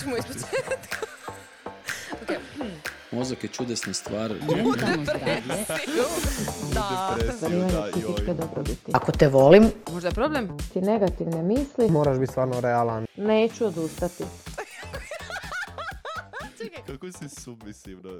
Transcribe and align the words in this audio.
ćemo 0.00 0.16
ispočetka. 0.16 0.96
ok. 2.14 2.30
Mozak 3.12 3.44
je 3.44 3.50
čudesna 3.50 3.92
stvar. 3.92 4.30
Mentalno 4.30 4.74
zdravlje. 5.04 5.64
Da. 6.74 7.16
Ostvarivanje 7.28 7.90
psihičke 7.92 8.34
dobrobiti. 8.34 8.90
Ako 8.92 9.12
te 9.12 9.28
volim, 9.28 9.70
Možda 9.92 10.08
je 10.08 10.14
problem? 10.14 10.58
Ti 10.72 10.80
negativne 10.80 11.42
misli, 11.42 11.90
Moraš 11.90 12.18
biti 12.18 12.30
stvarno 12.32 12.60
realan. 12.60 13.06
neću 13.16 13.66
odustati. 13.66 14.24
Kako 16.86 17.12
si 17.12 17.28
submisivno? 17.30 18.10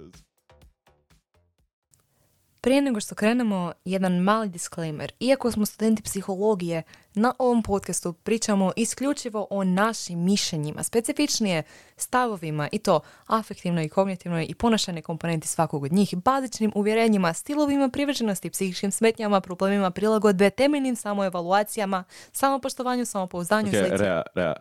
Prije 2.61 2.83
nego 2.83 3.01
što 3.01 3.15
krenemo, 3.15 3.73
jedan 3.85 4.19
mali 4.19 4.49
disclaimer. 4.49 5.13
Iako 5.21 5.51
smo 5.51 5.67
studenti 5.67 6.03
psihologije, 6.03 6.83
na 7.15 7.35
ovom 7.39 7.63
podcastu 7.63 8.13
pričamo 8.13 8.73
isključivo 8.77 9.47
o 9.51 9.65
našim 9.65 10.25
mišljenjima, 10.25 10.83
specifičnije 10.83 11.63
stavovima 11.97 12.69
i 12.73 12.79
to 12.79 13.01
afektivnoj 13.27 13.85
i 13.85 13.89
kognitivnoj 13.89 14.47
i 14.49 14.55
ponašajnoj 14.55 15.03
komponenti 15.03 15.49
svakog 15.49 15.83
od 15.83 15.93
njih, 15.93 16.15
bazičnim 16.17 16.73
uvjerenjima, 16.75 17.33
stilovima 17.33 17.89
privrženosti, 17.89 18.51
psihičkim 18.51 18.91
smetnjama, 18.91 19.41
problemima 19.41 19.91
prilagodbe, 19.91 20.51
temeljnim 20.51 20.97
samoevaluacijama, 20.97 22.05
samopoštovanju, 22.33 23.05
samopouzdanju 23.05 23.69
Ok, 23.69 23.75
i 23.75 23.97
rea, 23.97 24.23
rea. 24.35 24.55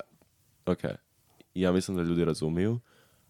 Ok. 0.66 0.80
Ja 1.54 1.72
mislim 1.72 1.98
da 1.98 2.04
ljudi 2.04 2.26
razumiju. 2.26 2.80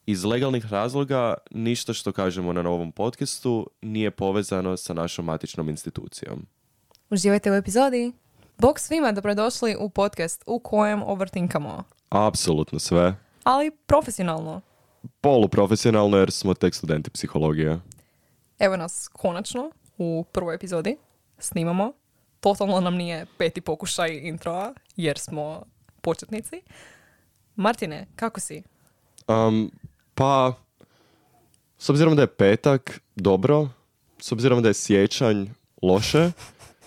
Iz 0.10 0.24
legalnih 0.24 0.66
razloga 0.66 1.34
ništa 1.52 1.94
što 1.94 2.12
kažemo 2.12 2.54
na 2.54 2.70
ovom 2.70 2.92
podcastu 2.92 3.70
nije 3.82 4.12
povezano 4.12 4.78
sa 4.78 4.94
našom 4.94 5.26
matičnom 5.26 5.70
institucijom. 5.70 6.46
Uživajte 7.10 7.52
u 7.52 7.56
epizodi. 7.56 8.12
Bog 8.58 8.80
svima, 8.80 9.12
dobrodošli 9.12 9.76
u 9.80 9.90
podcast 9.90 10.44
u 10.46 10.60
kojem 10.60 11.04
overtinkamo, 11.04 11.84
Apsolutno 12.10 12.80
sve. 12.80 13.16
ali 13.44 13.72
profesionalno. 13.72 14.62
Poluprofesionalno 15.22 16.18
jer 16.18 16.32
smo 16.32 16.54
tek 16.54 16.76
studenti 16.76 17.10
psihologije. 17.10 17.80
Evo 18.60 18.78
nas 18.78 19.10
konačno 19.14 19.72
u 19.98 20.26
prvoj 20.32 20.56
epizodi. 20.56 20.98
Snimamo. 21.40 21.94
Totalno 22.40 22.80
nam 22.80 22.96
nije 22.96 23.26
peti 23.38 23.62
pokušaj 23.62 24.20
introa 24.24 24.74
jer 24.96 25.20
smo 25.20 25.64
početnici. 26.02 26.62
Martine, 27.56 28.08
kako 28.16 28.40
si? 28.40 28.64
Um, 29.28 29.72
pa, 30.18 30.54
s 31.78 31.90
obzirom 31.90 32.16
da 32.16 32.22
je 32.22 32.28
petak, 32.28 33.02
dobro. 33.16 33.70
S 34.20 34.32
obzirom 34.32 34.62
da 34.62 34.68
je 34.68 34.74
sjećanj, 34.74 35.46
loše. 35.82 36.32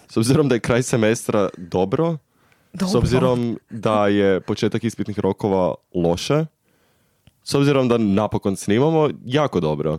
S 0.09 0.17
obzirom 0.17 0.49
da 0.49 0.55
je 0.55 0.61
kraj 0.61 0.83
semestra, 0.83 1.49
dobro. 1.57 2.17
S 2.73 2.95
obzirom 2.95 3.59
da 3.71 4.07
je 4.07 4.41
početak 4.41 4.85
ispitnih 4.85 5.19
rokova 5.19 5.75
loše. 5.95 6.45
S 7.45 7.55
obzirom 7.55 7.89
da 7.89 7.99
napokon 7.99 8.57
snimamo, 8.57 9.09
jako 9.25 9.61
dobro. 9.61 9.99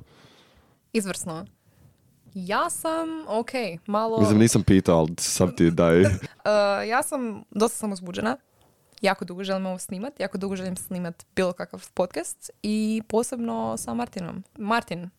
Izvrsno. 0.93 1.45
Ja 2.33 2.69
sam, 2.69 3.09
ok, 3.27 3.51
malo... 3.87 4.19
Mislim, 4.19 4.39
nisam 4.39 4.63
pitao, 4.63 4.97
ali 4.97 5.15
sam 5.17 5.55
ti 5.55 5.71
daj. 5.71 6.01
Uh, 6.45 6.87
ja 6.89 7.03
sam, 7.03 7.43
dosta 7.51 7.77
sam 7.77 7.91
uzbuđena. 7.91 8.37
Jako 9.01 9.25
dugo 9.25 9.43
želim 9.43 9.65
ovo 9.65 9.79
snimat. 9.79 10.19
Jako 10.19 10.37
dugo 10.37 10.55
želim 10.55 10.75
snimat 10.77 11.25
bilo 11.35 11.53
kakav 11.53 11.89
podcast. 11.93 12.51
I 12.63 13.01
posebno 13.07 13.77
sa 13.77 13.93
Martinom. 13.93 14.43
Martin, 14.57 15.09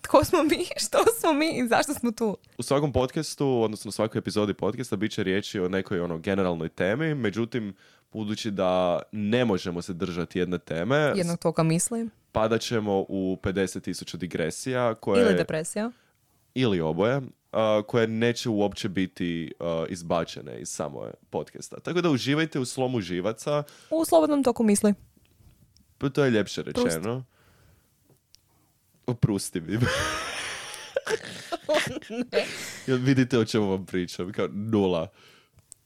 tko 0.00 0.24
smo 0.24 0.42
mi, 0.42 0.64
što 0.86 0.98
smo 1.20 1.32
mi 1.32 1.50
i 1.58 1.68
zašto 1.68 1.94
smo 1.94 2.10
tu? 2.10 2.36
U 2.58 2.62
svakom 2.62 2.92
podcastu, 2.92 3.62
odnosno 3.62 3.88
u 3.88 3.92
svakoj 3.92 4.18
epizodi 4.18 4.54
podcasta, 4.54 4.96
bit 4.96 5.12
će 5.12 5.22
riječi 5.22 5.60
o 5.60 5.68
nekoj 5.68 6.00
ono 6.00 6.18
generalnoj 6.18 6.68
temi, 6.68 7.14
međutim, 7.14 7.74
budući 8.12 8.50
da 8.50 9.02
ne 9.12 9.44
možemo 9.44 9.82
se 9.82 9.92
držati 9.92 10.38
jedne 10.38 10.58
teme, 10.58 11.12
Jednog 11.16 11.38
toga 11.38 11.62
mislim. 11.62 12.10
padat 12.32 12.60
ćemo 12.60 12.98
u 13.08 13.38
50.000 13.42 14.16
digresija 14.16 14.94
koje... 14.94 15.22
Ili 15.22 15.34
depresija. 15.34 15.90
Ili 16.58 16.80
oboje, 16.80 17.20
a, 17.52 17.82
koje 17.86 18.06
neće 18.06 18.48
uopće 18.48 18.88
biti 18.88 19.52
a, 19.60 19.84
izbačene 19.88 20.58
iz 20.60 20.68
samog 20.68 21.04
podcasta. 21.30 21.80
Tako 21.80 22.00
da 22.00 22.10
uživajte 22.10 22.58
u 22.58 22.64
slomu 22.64 23.00
živaca, 23.00 23.62
U 23.90 24.04
slobodnom 24.04 24.44
toku 24.44 24.62
misli. 24.62 24.94
pa 25.98 26.08
to 26.08 26.24
je 26.24 26.30
ljepše 26.30 26.62
rečeno. 26.62 27.24
Oprusti 29.06 29.60
mi. 29.60 29.78
Jel 32.86 32.98
vidite 32.98 33.38
o 33.38 33.44
čemu 33.44 33.70
vam 33.70 33.86
pričam? 33.86 34.32
Kao 34.32 34.48
nula. 34.52 35.08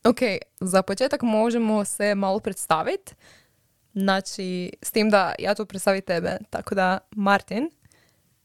Ok, 0.04 0.18
za 0.60 0.82
početak 0.82 1.22
možemo 1.22 1.84
se 1.84 2.14
malo 2.14 2.38
predstaviti. 2.40 3.14
Znači, 3.94 4.72
s 4.82 4.90
tim 4.90 5.10
da 5.10 5.34
ja 5.38 5.54
tu 5.54 5.66
predstavim 5.66 6.02
tebe. 6.02 6.38
Tako 6.50 6.74
da, 6.74 6.98
Martin. 7.10 7.70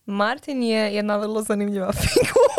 Martin 0.08 0.64
je 0.64 0.96
jedna 0.96 1.18
vrlo 1.18 1.42
zanimljiva 1.42 1.94
figura. 1.94 2.56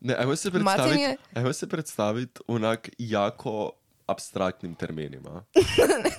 Ne, 0.00 0.14
ajmo 0.14 0.36
se 0.36 0.50
predstaviti, 0.50 1.00
je- 1.00 1.16
ajmo 1.34 1.52
se 1.52 1.68
predstaviti 1.68 2.40
onak 2.46 2.88
jako 2.98 3.72
abstraktnim 4.06 4.74
terminima. 4.74 5.44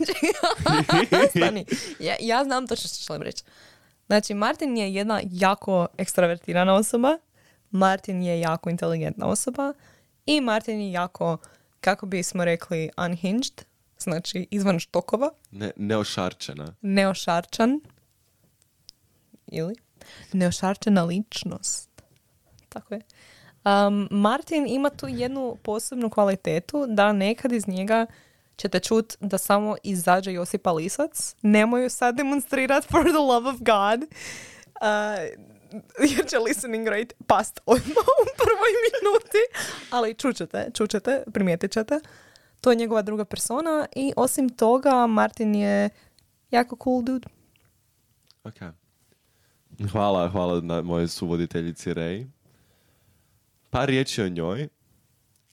Stani. 1.30 1.66
Ja, 2.00 2.16
ja 2.20 2.44
znam 2.44 2.68
to 2.68 2.76
što 2.76 2.88
želim 3.04 3.22
reći. 3.22 3.44
Znači, 4.08 4.34
Martin 4.34 4.78
je 4.78 4.94
jedna 4.94 5.22
jako 5.26 5.88
ekstravertirana 5.98 6.74
osoba. 6.74 7.18
Martin 7.72 8.22
je 8.22 8.40
jako 8.40 8.70
inteligentna 8.70 9.28
osoba. 9.28 9.74
I 10.26 10.42
Martin 10.42 10.82
je 10.82 10.92
jako, 10.92 11.38
kako 11.82 12.06
bismo 12.06 12.46
rekli, 12.46 12.90
unhinged. 12.98 13.62
Znači, 14.04 14.48
izvan 14.52 14.80
štokova. 14.80 15.30
Ne, 15.52 15.72
neošarčena. 15.76 16.76
Neošarčan. 16.82 17.80
Ili? 19.48 19.76
Neošarčena 20.34 21.04
ličnost. 21.04 21.90
Tako 22.70 22.94
je. 22.94 23.02
Um, 23.66 24.08
Martin 24.12 24.68
ima 24.68 24.90
tu 24.90 25.08
jednu 25.10 25.58
posebnu 25.64 26.10
kvalitetu 26.10 26.86
da 26.88 27.14
nekad 27.14 27.52
iz 27.52 27.68
njega 27.68 28.06
ćete 28.58 28.80
čut 28.80 29.14
da 29.20 29.38
samo 29.38 29.76
izađe 29.84 30.34
Josipa 30.34 30.72
Lisac. 30.72 31.36
Nemoj 31.42 31.84
ju 31.84 31.90
sad 31.90 32.16
demonstrirat 32.16 32.86
for 32.86 33.04
the 33.04 33.18
love 33.18 33.50
of 33.50 33.56
God. 33.60 34.00
Uh, 34.02 35.42
jer 36.18 36.26
će 36.30 36.40
listening 36.40 36.88
rate 36.88 37.16
past 37.28 37.60
odmah 37.66 38.06
u 38.22 38.26
prvoj 38.38 38.72
minuti. 38.88 39.42
Ali 39.92 40.14
čućete, 40.14 40.70
čućete, 40.74 41.24
primijetit 41.34 41.72
ćete. 41.72 42.00
To 42.62 42.72
je 42.72 42.76
njegova 42.76 43.02
druga 43.02 43.26
persona 43.26 43.88
i 43.96 44.14
osim 44.16 44.50
toga 44.50 45.08
Martin 45.08 45.56
je 45.56 45.90
jako 46.52 46.78
cool 46.84 47.02
dude. 47.04 47.28
Ok. 48.44 48.56
Hvala, 49.92 50.30
hvala 50.30 50.62
na 50.62 50.82
moje 50.82 51.08
suvoditeljici 51.08 51.94
Rej. 51.94 52.28
Par 53.70 53.88
riječi 53.88 54.22
o 54.22 54.30
njoj. 54.30 54.68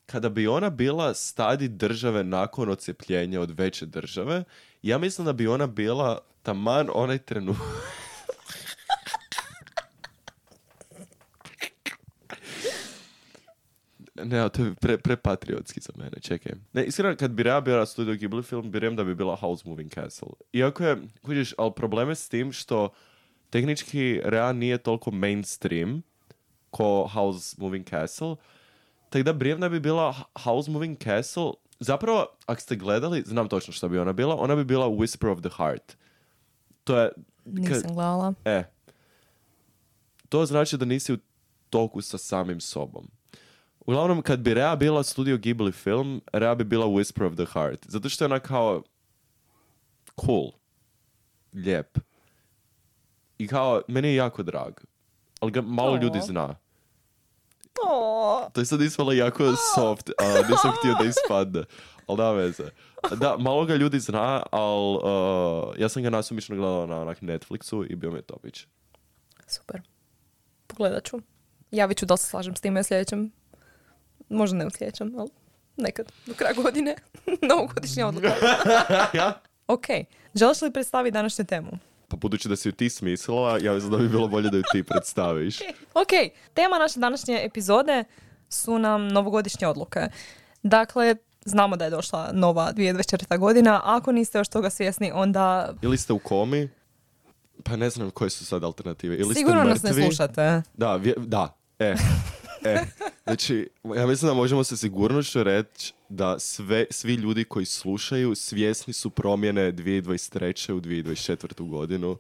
Kada 0.07 0.29
bi 0.29 0.49
ona 0.49 0.71
bila 0.71 1.15
stadi 1.15 1.69
države 1.69 2.25
nakon 2.25 2.69
odcepljenja 2.69 3.41
od 3.41 3.59
veće 3.59 3.87
države, 3.87 4.45
ja 4.83 4.99
mislim 4.99 5.25
da 5.25 5.33
bi 5.33 5.49
ona 5.49 5.67
bila 5.67 6.19
taman 6.43 6.89
onaj 6.95 7.19
trenutak... 7.19 7.63
Ne, 14.25 14.49
to 14.49 14.65
je 14.65 14.75
pre, 14.75 14.99
prepatriotski 14.99 15.81
za 15.81 15.93
mene, 15.97 16.21
čekaj. 16.21 16.53
Ne, 16.73 16.85
iskreno, 16.85 17.17
kad 17.17 17.31
bi 17.31 17.43
Rea 17.43 17.61
bila 17.61 17.87
studio 17.87 18.15
Ghibli 18.15 18.43
film, 18.43 18.71
vjerujem 18.71 18.97
da 18.97 19.05
bi 19.05 19.15
bila 19.15 19.37
House 19.37 19.69
Moving 19.69 19.93
Castle. 19.95 20.29
Iako 20.53 20.85
je, 20.85 20.97
kužiš, 21.23 21.55
ali 21.59 21.73
problem 21.77 22.09
je 22.09 22.15
s 22.15 22.29
tim 22.29 22.53
što 22.53 22.89
tehnički 23.51 24.21
Rea 24.25 24.53
nije 24.53 24.79
toliko 24.79 25.11
mainstream 25.11 26.03
ko 26.71 27.09
House 27.13 27.57
Moving 27.59 27.87
Castle, 27.91 28.37
tako 29.11 29.23
da 29.23 29.33
brijem 29.33 29.61
da 29.61 29.69
bi 29.69 29.81
bila 29.81 30.15
House 30.45 30.71
Moving 30.71 30.99
Castle, 30.99 31.53
zapravo, 31.81 32.27
ako 32.47 32.61
ste 32.61 32.77
gledali, 32.77 33.23
znam 33.27 33.49
točno 33.49 33.73
što 33.73 33.89
bi 33.89 33.99
ona 33.99 34.13
bila, 34.13 34.37
ona 34.37 34.57
bi 34.57 34.65
bila 34.65 34.87
Whisper 34.87 35.33
of 35.33 35.41
the 35.41 35.51
Heart. 35.57 35.97
To 36.85 36.99
je, 36.99 37.11
Nisam 37.45 37.95
gledala. 37.95 38.35
E. 38.45 38.65
To 40.29 40.47
znači 40.47 40.77
da 40.77 40.85
nisi 40.85 41.13
u 41.13 41.19
toku 41.71 42.03
sa 42.03 42.19
samim 42.19 42.61
sobom. 42.61 43.11
Uglavnom, 43.89 44.23
kad 44.23 44.41
bi 44.41 44.55
Rea 44.55 44.77
bila 44.77 45.03
studio 45.03 45.39
Ghibli 45.39 45.73
film, 45.73 46.21
Rea 46.33 46.55
bi 46.55 46.65
bila 46.65 46.87
Whisper 46.87 47.27
of 47.27 47.35
the 47.35 47.45
Heart. 47.53 47.87
Zato 47.89 48.09
što 48.09 48.25
je 48.25 48.27
ona 48.27 48.39
kao 48.41 48.83
cool. 50.27 50.51
Lijep. 51.53 51.99
I 53.39 53.49
kao, 53.49 53.83
meni 53.89 54.09
je 54.09 54.15
jako 54.15 54.43
drag. 54.43 54.73
Ali 55.41 55.53
ga 55.53 55.61
malo 55.61 55.93
Aw. 55.93 56.03
ljudi 56.03 56.21
zna. 56.21 56.57
Oh, 57.89 58.53
To 58.53 58.61
je 58.61 58.67
sad 58.67 58.81
ispalo 58.81 59.13
jako 59.13 59.45
soft, 59.75 60.11
a 60.19 60.49
nisam 60.51 60.73
htio 60.79 60.95
da 61.01 61.05
ispadne. 61.05 61.65
Ali 62.07 62.17
da 62.17 62.33
veze. 62.33 62.65
Da, 63.17 63.37
malo 63.39 63.65
ga 63.65 63.75
ljudi 63.75 64.01
zna, 64.01 64.43
ali 64.51 64.97
uh, 64.97 65.81
ja 65.81 65.89
sam 65.89 66.03
ga 66.03 66.11
nasumično 66.11 66.57
gledala 66.57 66.87
na 66.87 67.01
onak 67.01 67.21
Netflixu 67.21 67.87
i 67.91 67.97
bio 67.97 68.11
mi 68.11 68.19
je 68.19 68.23
topić. 68.23 68.67
super. 69.47 69.81
Pogledat 70.67 71.05
ću. 71.05 71.21
Javit 71.71 71.99
ću 71.99 72.07
da 72.07 72.17
se 72.17 72.27
slažem 72.27 72.57
s 72.57 72.61
time 72.61 72.83
sljedećem. 72.85 73.33
Možda 74.29 74.57
ne 74.57 74.67
u 74.67 74.71
sljedećem, 74.71 75.15
ali 75.19 75.31
nekad, 75.77 76.13
do 76.27 76.35
kraja 76.35 76.55
godine, 76.55 76.97
novogodišnja 77.51 78.07
odluka. 78.07 78.35
ok, 79.75 79.87
želiš 80.35 80.63
li 80.63 80.73
predstaviti 80.73 81.13
današnju 81.15 81.45
temu? 81.45 81.71
Pa 82.09 82.17
budući 82.17 82.49
da 82.49 82.57
si 82.57 82.69
ju 82.69 82.73
ti 82.73 82.91
smislila, 82.91 83.59
ja 83.63 83.73
mislim 83.73 83.93
da 83.93 83.99
bi 83.99 84.09
bilo 84.09 84.29
bolje 84.29 84.51
da 84.51 84.57
ju 84.57 84.63
ti 84.73 84.83
predstaviš. 84.83 85.59
Ok, 85.95 86.33
tema 86.55 86.79
naše 86.79 87.01
današnje 87.01 87.41
epizode 87.45 88.05
su 88.49 88.79
nam 88.79 89.09
novogodišnje 89.09 89.67
odluke. 89.67 90.01
Dakle, 90.63 91.17
znamo 91.45 91.77
da 91.77 91.85
je 91.85 91.91
došla 91.91 92.31
nova 92.33 92.73
2024. 92.73 93.39
godina. 93.39 93.81
Ako 93.85 94.13
niste 94.13 94.39
još 94.39 94.49
toga 94.49 94.71
svjesni, 94.71 95.13
onda 95.15 95.75
Ili 95.83 95.97
ste 95.99 96.13
u 96.13 96.19
komi, 96.19 96.69
pa 97.65 97.77
ne 97.77 97.91
znam 97.91 98.11
koje 98.11 98.31
su 98.31 98.47
sad 98.47 98.65
alternative. 98.65 99.17
Ili 99.17 99.35
sigurno 99.35 99.63
ste 99.63 99.69
nas 99.69 99.83
ne 99.97 100.03
slušate. 100.05 100.63
Da, 100.75 100.97
vje- 100.97 101.15
da, 101.17 101.57
e. 101.79 101.95
E, 102.65 102.85
znači, 103.25 103.69
ja 103.97 104.07
mislim 104.07 104.29
da 104.29 104.35
možemo 104.35 104.65
se 104.65 104.77
sigurnošću 104.77 105.43
reći 105.43 105.93
da 106.09 106.39
sve, 106.39 106.87
svi 106.91 107.15
ljudi 107.15 107.45
koji 107.45 107.67
slušaju 107.67 108.35
svjesni 108.35 108.93
su 108.93 109.11
promjene 109.11 109.73
2023. 109.73 110.73
u 110.73 110.81
2024. 110.81 111.69
godinu 111.69 112.17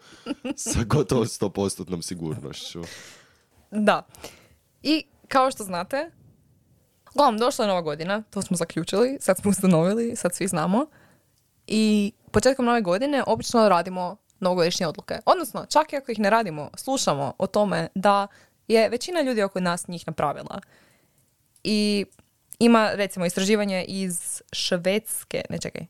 sa 0.56 0.80
gotovo 0.86 1.24
100% 1.24 2.02
sigurnošću. 2.02 2.82
Da. 3.70 4.06
I 4.82 5.04
kao 5.28 5.50
što 5.50 5.64
znate, 5.64 6.10
uglavnom 7.14 7.38
došla 7.38 7.64
je 7.64 7.68
nova 7.68 7.82
godina, 7.82 8.22
to 8.30 8.42
smo 8.42 8.56
zaključili, 8.56 9.18
sad 9.20 9.38
smo 9.38 9.50
ustanovili, 9.50 10.16
sad 10.16 10.34
svi 10.34 10.46
znamo. 10.46 10.86
I 11.66 12.12
početkom 12.30 12.64
nove 12.64 12.80
godine 12.80 13.24
obično 13.26 13.68
radimo 13.68 14.16
novogodišnje 14.40 14.86
odluke. 14.86 15.18
Odnosno, 15.26 15.66
čak 15.68 15.92
i 15.92 15.96
ako 15.96 16.12
ih 16.12 16.18
ne 16.18 16.30
radimo, 16.30 16.70
slušamo 16.74 17.32
o 17.38 17.46
tome 17.46 17.88
da 17.94 18.26
je 18.68 18.88
većina 18.88 19.22
ljudi 19.22 19.42
oko 19.42 19.60
nas 19.60 19.88
njih 19.88 20.02
napravila. 20.06 20.60
I 21.64 22.06
ima, 22.58 22.90
recimo, 22.94 23.26
istraživanje 23.26 23.84
iz 23.88 24.42
Švedske, 24.52 25.42
ne 25.50 25.58
čekaj, 25.58 25.86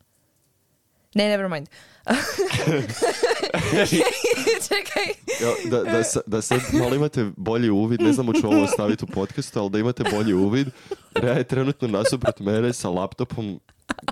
ne, 1.15 1.29
never 1.29 1.49
mind. 1.49 1.69
čekaj. 4.69 5.07
Ja, 5.41 5.71
da, 5.71 5.83
da, 5.83 6.03
da 6.27 6.43
sad 6.43 6.61
malo 6.73 6.95
imate 6.95 7.31
bolji 7.37 7.71
uvid, 7.71 8.03
ne 8.03 8.13
znam 8.13 8.27
ću 8.41 8.47
ovo 8.47 8.67
staviti 8.67 9.05
u 9.05 9.09
podcastu, 9.15 9.61
ali 9.61 9.71
da 9.71 9.79
imate 9.79 10.05
bolji 10.13 10.35
uvid, 10.35 10.69
Rea 11.15 11.35
je 11.35 11.45
trenutno 11.45 11.89
nasuprot 11.89 12.41
mene 12.41 12.73
sa 12.73 12.89
laptopom 12.89 13.61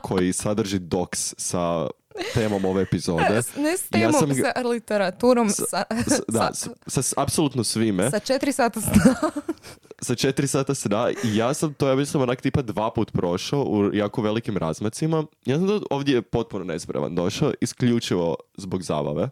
koji 0.03 0.33
sadrži 0.33 0.79
docs 0.79 1.35
sa 1.39 1.87
temom 2.35 2.65
ove 2.65 2.83
epizode. 2.83 3.43
Ne 3.57 3.77
s 3.77 3.83
I 3.95 4.01
ja 4.01 4.11
temom, 4.13 4.13
sam 4.13 4.35
sa 4.35 4.69
literaturarom, 4.69 5.51
sa, 5.51 5.85
S- 6.07 6.21
da, 6.29 6.51
sa, 6.55 6.71
sa 7.03 7.23
apsolutno 7.23 7.65
svime. 7.65 8.11
sa 8.11 8.19
četiri 8.19 8.53
sata 8.53 8.81
sna. 8.81 9.15
sa 10.07 10.15
četiri 10.15 10.47
sata 10.47 10.75
sna 10.75 11.11
i 11.25 11.37
ja 11.37 11.55
sam 11.55 11.75
to, 11.75 11.89
ja 11.89 11.95
mislim, 11.95 12.23
onak 12.23 12.41
tipa 12.41 12.63
dva 12.63 12.91
put 12.91 13.13
prošao 13.13 13.63
u 13.63 13.95
jako 13.95 14.23
velikim 14.23 14.57
razmacima. 14.57 15.25
Ja 15.45 15.59
sam 15.59 15.67
to 15.69 15.83
ovdje 15.91 16.23
potpuno 16.23 16.65
nespreman 16.65 17.15
došao, 17.15 17.53
isključivo 17.61 18.37
zbog 18.57 18.83
zabave. 18.83 19.31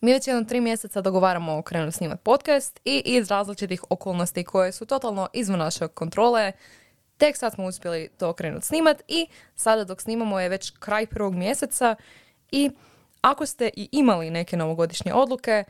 Mi 0.00 0.12
već 0.12 0.26
jedno 0.26 0.44
tri 0.44 0.60
mjeseca 0.60 1.00
dogovaramo 1.00 1.62
krenuti 1.62 1.96
snimati 1.96 2.22
podcast 2.24 2.80
i 2.84 3.02
iz 3.06 3.28
različitih 3.30 3.82
okolnosti 3.90 4.44
koje 4.44 4.72
su 4.72 4.86
totalno 4.86 5.28
izvan 5.32 5.58
naše 5.58 5.88
kontrole, 5.88 6.52
tek 7.16 7.36
sad 7.36 7.52
smo 7.54 7.64
uspjeli 7.64 8.08
to 8.18 8.32
krenuti 8.32 8.66
snimat 8.66 9.02
i 9.08 9.26
sada 9.54 9.84
dok 9.84 10.00
snimamo 10.02 10.40
je 10.40 10.48
već 10.48 10.70
kraj 10.70 11.06
prvog 11.06 11.34
mjeseca 11.34 11.96
i 12.52 12.70
ako 13.20 13.46
ste 13.46 13.70
i 13.76 13.88
imali 13.92 14.30
neke 14.30 14.56
novogodišnje 14.56 15.14
odluke, 15.14 15.64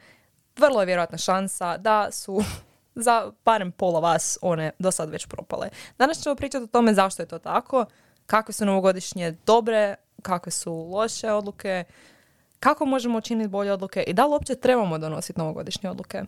vrlo 0.56 0.80
je 0.80 0.86
vjerojatna 0.86 1.18
šansa 1.18 1.76
da 1.76 2.12
su 2.12 2.44
za 2.94 3.32
barem 3.44 3.72
pola 3.72 4.00
vas 4.00 4.38
one 4.42 4.70
do 4.78 4.90
sad 4.90 5.10
već 5.10 5.26
propale. 5.26 5.68
Danas 5.98 6.22
ćemo 6.22 6.34
pričati 6.34 6.64
o 6.64 6.66
tome 6.66 6.94
zašto 6.94 7.22
je 7.22 7.26
to 7.26 7.38
tako, 7.38 7.84
kakve 8.26 8.52
su 8.52 8.66
novogodišnje 8.66 9.36
dobre, 9.46 9.94
kakve 10.22 10.52
su 10.52 10.74
loše 10.74 11.30
odluke, 11.30 11.84
kako 12.60 12.86
možemo 12.86 13.18
učiniti 13.18 13.48
bolje 13.48 13.72
odluke 13.72 14.02
i 14.02 14.12
da 14.12 14.26
li 14.26 14.32
uopće 14.32 14.54
trebamo 14.54 14.98
donositi 14.98 15.40
novogodišnje 15.40 15.90
odluke. 15.90 16.22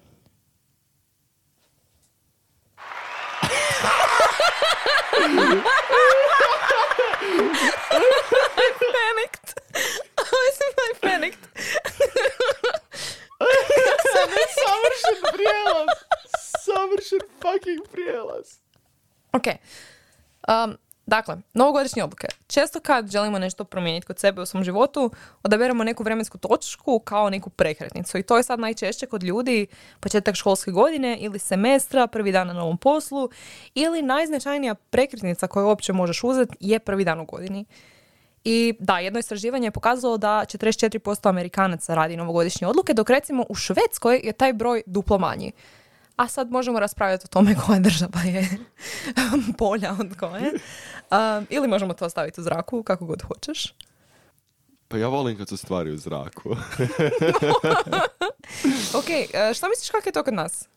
Panicked. 10.45 10.85
I 10.91 11.01
panicked. 11.01 11.49
Savršen 14.65 15.21
prijelaz! 15.35 15.89
Savršen 16.65 17.21
fucking 17.41 17.89
prijelaz! 17.93 18.47
Ok. 19.33 19.47
Um, 20.49 20.77
dakle, 21.07 21.37
novogodišnje 21.55 22.05
odluke. 22.05 22.27
Često 22.47 22.81
kad 22.81 23.11
želimo 23.11 23.39
nešto 23.39 23.65
promijeniti 23.65 24.07
kod 24.07 24.19
sebe 24.19 24.43
u 24.43 24.47
svom 24.47 24.65
životu, 24.65 25.11
odaberemo 25.43 25.85
neku 25.85 26.03
vremensku 26.03 26.39
točku 26.39 26.99
kao 26.99 27.31
neku 27.31 27.51
prekretnicu. 27.51 28.19
I 28.19 28.23
to 28.23 28.37
je 28.37 28.43
sad 28.43 28.61
najčešće 28.61 29.07
kod 29.07 29.23
ljudi 29.23 29.67
početak 30.01 30.35
školske 30.35 30.71
godine 30.71 31.17
ili 31.21 31.39
semestra, 31.39 32.07
prvi 32.07 32.33
dan 32.33 32.47
na 32.47 32.53
novom 32.53 32.79
poslu 32.79 33.31
ili 33.75 34.03
najznačajnija 34.03 34.75
prekretnica 34.75 35.47
koju 35.47 35.67
uopće 35.67 35.93
možeš 35.93 36.25
uzeti 36.25 36.57
je 36.61 36.79
prvi 36.79 37.05
dan 37.05 37.21
u 37.21 37.25
godini. 37.25 37.65
I 38.45 38.75
da, 38.79 38.99
jedno 38.99 39.19
istraživanje 39.19 39.67
je 39.67 39.71
pokazalo 39.71 40.17
da 40.19 40.29
44% 40.29 41.29
Amerikanaca 41.29 41.95
radi 41.95 42.17
novogodišnje 42.17 42.67
odluke, 42.67 42.95
dok 42.95 43.11
recimo 43.11 43.45
u 43.49 43.55
Švedskoj 43.55 44.21
je 44.25 44.33
taj 44.33 44.53
broj 44.53 44.83
duplo 44.87 45.19
manji. 45.19 45.53
A 46.17 46.29
sad 46.29 46.51
možemo 46.51 46.81
raspravljati 46.81 47.25
o 47.25 47.29
tome 47.29 47.55
koja 47.67 47.79
država 47.79 48.21
je 48.21 48.49
bolja 49.59 49.97
od 50.01 50.17
koje. 50.21 50.53
Um, 50.53 51.47
ili 51.51 51.69
možemo 51.69 51.95
to 51.95 52.11
staviti 52.11 52.41
u 52.41 52.45
zraku, 52.45 52.83
kako 52.83 53.05
god 53.07 53.23
hoćeš. 53.23 53.75
Pa 54.89 54.97
ja 54.97 55.09
volim 55.09 55.39
kad 55.39 55.49
su 55.49 55.57
stvari 55.57 55.91
u 55.91 55.99
zraku. 55.99 56.57
Ok, 58.95 59.11
e, 59.11 59.55
šta 59.55 59.69
misliš 59.69 59.91
kako 59.91 60.09
je 60.09 60.13
to 60.13 60.23
kod 60.23 60.35
nas? 60.35 60.69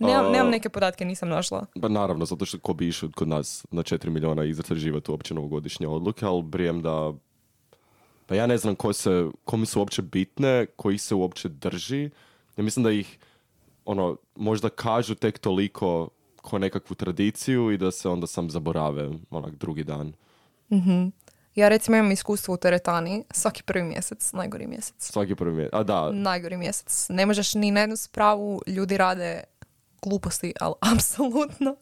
Nemam, 0.00 0.32
nemam 0.32 0.50
neke 0.50 0.68
podatke, 0.68 1.04
nisam 1.04 1.28
našla. 1.28 1.66
Pa 1.82 1.88
naravno, 1.88 2.24
zato 2.24 2.44
što 2.44 2.58
ko 2.58 2.74
bi 2.74 2.88
išao 2.88 3.08
kod 3.14 3.28
nas 3.28 3.66
na 3.70 3.82
4 3.82 4.08
miliona 4.08 4.44
istraživati 4.44 5.10
uopće 5.10 5.34
novogodišnje 5.34 5.88
odluke, 5.88 6.26
ali 6.26 6.42
brijem 6.42 6.82
da... 6.82 7.12
Pa 8.26 8.34
ja 8.34 8.46
ne 8.46 8.58
znam 8.58 8.74
ko 8.74 8.92
se, 8.92 9.26
komi 9.44 9.66
su 9.66 9.78
uopće 9.78 10.02
bitne, 10.02 10.66
koji 10.76 10.98
se 10.98 11.14
uopće 11.14 11.48
drži. 11.48 12.10
Ja 12.56 12.64
mislim 12.64 12.84
da 12.84 12.90
ih, 12.90 13.18
ono, 13.84 14.16
možda 14.36 14.68
kažu 14.68 15.14
tek 15.14 15.38
toliko 15.38 16.08
ko 16.42 16.58
nekakvu 16.58 16.94
tradiciju 16.94 17.70
i 17.70 17.78
da 17.78 17.90
se 17.90 18.08
onda 18.08 18.26
sam 18.26 18.50
zaborave 18.50 19.10
onak 19.30 19.54
drugi 19.54 19.84
dan. 19.84 20.12
Ja 21.54 21.68
recimo 21.68 21.96
imam 21.96 22.12
iskustvo 22.12 22.54
u 22.54 22.56
teretani, 22.56 23.24
svaki 23.30 23.62
prvi 23.62 23.84
mjesec, 23.84 24.32
najgori 24.32 24.66
mjesec. 24.66 24.94
Svaki 24.98 25.34
prvi 25.34 25.56
mjesec. 25.56 25.74
A 25.74 25.82
da, 25.82 26.12
Najgori 26.12 26.56
mjesec. 26.56 27.06
Ne 27.08 27.26
možeš 27.26 27.54
ni 27.54 27.70
na 27.70 27.80
jednu 27.80 27.96
spravu, 27.96 28.62
ljudi 28.66 28.96
rade 28.96 29.44
gluposti, 30.04 30.52
ali 30.60 30.74
apsolutno. 30.94 31.76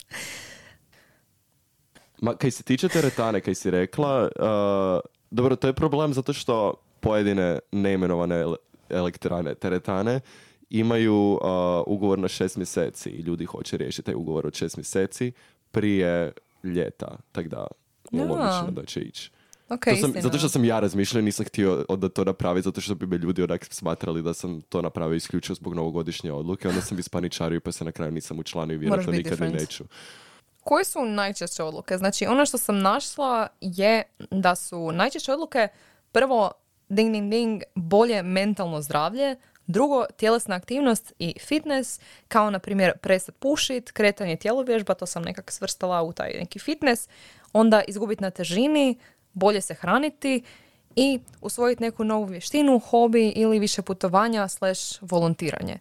Ma, 2.21 2.37
kaj 2.37 2.51
se 2.51 2.63
tiče 2.63 2.89
teretane, 2.89 3.41
kaj 3.41 3.55
si 3.55 3.71
rekla, 3.71 4.23
uh, 4.23 5.01
dobro, 5.31 5.57
to 5.57 5.67
je 5.67 5.73
problem 5.73 6.15
zato 6.15 6.33
što 6.33 6.75
pojedine 7.01 7.59
neimenovane 7.73 8.37
ele- 8.37 8.57
elektrane, 8.89 9.55
teretane, 9.55 10.21
imaju 10.71 11.15
uh, 11.15 11.39
ugovor 11.87 12.19
na 12.19 12.29
šest 12.29 12.57
mjeseci 12.57 13.11
i 13.11 13.21
ljudi 13.21 13.45
hoće 13.45 13.77
riješiti 13.77 14.03
taj 14.03 14.15
ugovor 14.15 14.47
od 14.47 14.55
šest 14.55 14.77
mjeseci 14.77 15.33
prije 15.71 16.33
ljeta, 16.65 17.17
tako 17.33 17.49
da 17.49 17.67
je 18.13 18.19
Ja. 18.21 18.25
logično 18.25 18.71
da 18.71 18.85
će 18.85 19.01
ići. 19.01 19.31
Ok, 19.75 19.85
To 19.85 19.97
sam, 19.97 20.13
zato 20.21 20.39
što 20.39 20.49
sam 20.49 20.65
ja 20.65 20.81
razmišljao, 20.81 21.23
nisam 21.23 21.47
htio 21.47 21.85
da 21.89 22.09
to 22.09 22.25
napraviti, 22.25 22.65
zato 22.65 22.81
što 22.81 22.95
bi 22.95 23.07
me 23.07 23.19
ljudi 23.19 23.43
onak 23.43 23.67
smatrali 23.71 24.23
da 24.23 24.35
sam 24.35 24.61
to 24.61 24.83
napravio 24.83 25.17
isključivo 25.17 25.55
zbog 25.55 25.75
novogodišnje 25.75 26.33
odluke, 26.33 26.69
onda 26.69 26.81
sam 26.81 26.99
ispaničario 26.99 27.61
pa 27.61 27.73
se 27.73 27.85
na 27.85 27.93
kraju 27.93 28.13
nisam 28.13 28.39
učlanio 28.39 28.75
i 28.75 28.79
vjerojatno 28.79 29.13
nikad 29.13 29.41
ni 29.41 29.47
different. 29.47 29.61
neću. 29.61 29.85
Koje 30.61 30.85
su 30.85 31.05
najčešće 31.05 31.63
odluke? 31.63 31.99
Znači, 31.99 32.27
ono 32.27 32.47
što 32.47 32.59
sam 32.59 32.79
našla 32.79 33.49
je 33.61 34.03
da 34.31 34.55
su 34.55 34.93
najčešće 34.93 35.33
odluke 35.33 35.69
prvo, 36.13 36.51
ding, 36.89 37.13
ding, 37.13 37.31
ding, 37.31 37.63
bolje 37.75 38.23
mentalno 38.23 38.83
zdravlje, 38.83 39.37
drugo, 39.67 40.05
tjelesna 40.17 40.55
aktivnost 40.55 41.13
i 41.19 41.35
fitness, 41.41 42.01
kao 42.29 42.51
na 42.51 42.59
primjer 42.59 42.93
prestat 42.99 43.35
pušit, 43.39 43.91
kretanje 43.91 44.37
tjelovježba, 44.37 44.95
to 44.95 45.07
sam 45.07 45.23
nekak 45.23 45.51
svrstala 45.51 46.03
u 46.03 46.13
taj 46.13 46.31
neki 46.39 46.59
fitness, 46.59 47.09
onda 47.53 47.83
izgubiti 47.89 48.23
na 48.23 48.31
težini, 48.31 48.99
bolje 49.33 49.61
se 49.61 49.75
hraniti 49.75 50.43
i 50.97 51.21
usvojiti 51.41 51.83
neku 51.83 52.05
novu 52.05 52.25
vještinu, 52.25 52.79
hobi 52.79 53.29
ili 53.29 53.59
više 53.59 53.83
putovanja 53.83 54.49
slash 54.49 54.99
volontiranje. 55.01 55.79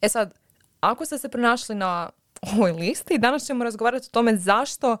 E 0.00 0.08
sad, 0.08 0.34
ako 0.80 1.04
ste 1.06 1.18
se 1.18 1.28
pronašli 1.28 1.74
na 1.74 2.10
ovoj 2.42 2.72
listi, 2.72 3.18
danas 3.18 3.46
ćemo 3.46 3.64
razgovarati 3.64 4.06
o 4.06 4.12
tome 4.12 4.36
zašto 4.36 4.96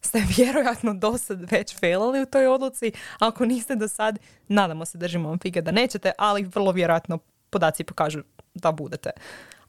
ste 0.00 0.22
vjerojatno 0.36 0.94
do 0.94 1.18
sad 1.18 1.50
već 1.50 1.78
failali 1.78 2.22
u 2.22 2.26
toj 2.26 2.46
odluci. 2.46 2.92
Ako 3.18 3.44
niste 3.44 3.76
do 3.76 3.88
sad, 3.88 4.18
nadamo 4.48 4.84
se, 4.84 4.98
držimo 4.98 5.28
vam 5.28 5.38
fige 5.38 5.62
da 5.62 5.70
nećete, 5.70 6.12
ali 6.18 6.42
vrlo 6.42 6.72
vjerojatno 6.72 7.18
podaci 7.50 7.84
pokažu 7.84 8.22
da 8.54 8.72
budete. 8.72 9.10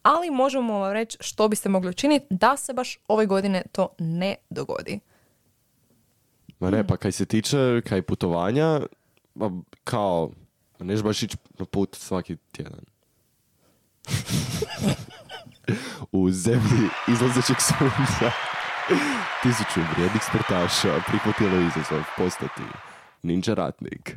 Ali 0.02 0.30
možemo 0.30 0.78
vam 0.78 0.92
reći 0.92 1.18
što 1.20 1.48
biste 1.48 1.68
mogli 1.68 1.90
učiniti 1.90 2.26
da 2.30 2.56
se 2.56 2.72
baš 2.72 2.98
ove 3.08 3.26
godine 3.26 3.62
to 3.72 3.88
ne 3.98 4.36
dogodi. 4.50 5.00
Ma 6.62 6.70
ne, 6.70 6.86
pa 6.86 6.96
kaj 6.96 7.12
se 7.12 7.24
tiče 7.26 7.80
kaj 7.88 8.02
putovanja, 8.02 8.80
ma 9.34 9.50
kao, 9.84 10.30
neš 10.78 11.02
baš 11.02 11.22
ići 11.22 11.36
na 11.58 11.64
put 11.64 11.94
svaki 11.94 12.36
tjedan. 12.52 12.84
U 16.12 16.30
zemlji 16.30 16.88
izlazećeg 17.08 17.56
sunca 17.60 18.30
tisuću 19.42 19.80
vrijednih 19.94 20.22
sportaša 20.28 21.00
prihvatilo 21.08 21.60
izazov 21.60 22.02
postati 22.16 22.62
ninja 23.22 23.54
ratnik. 23.54 24.16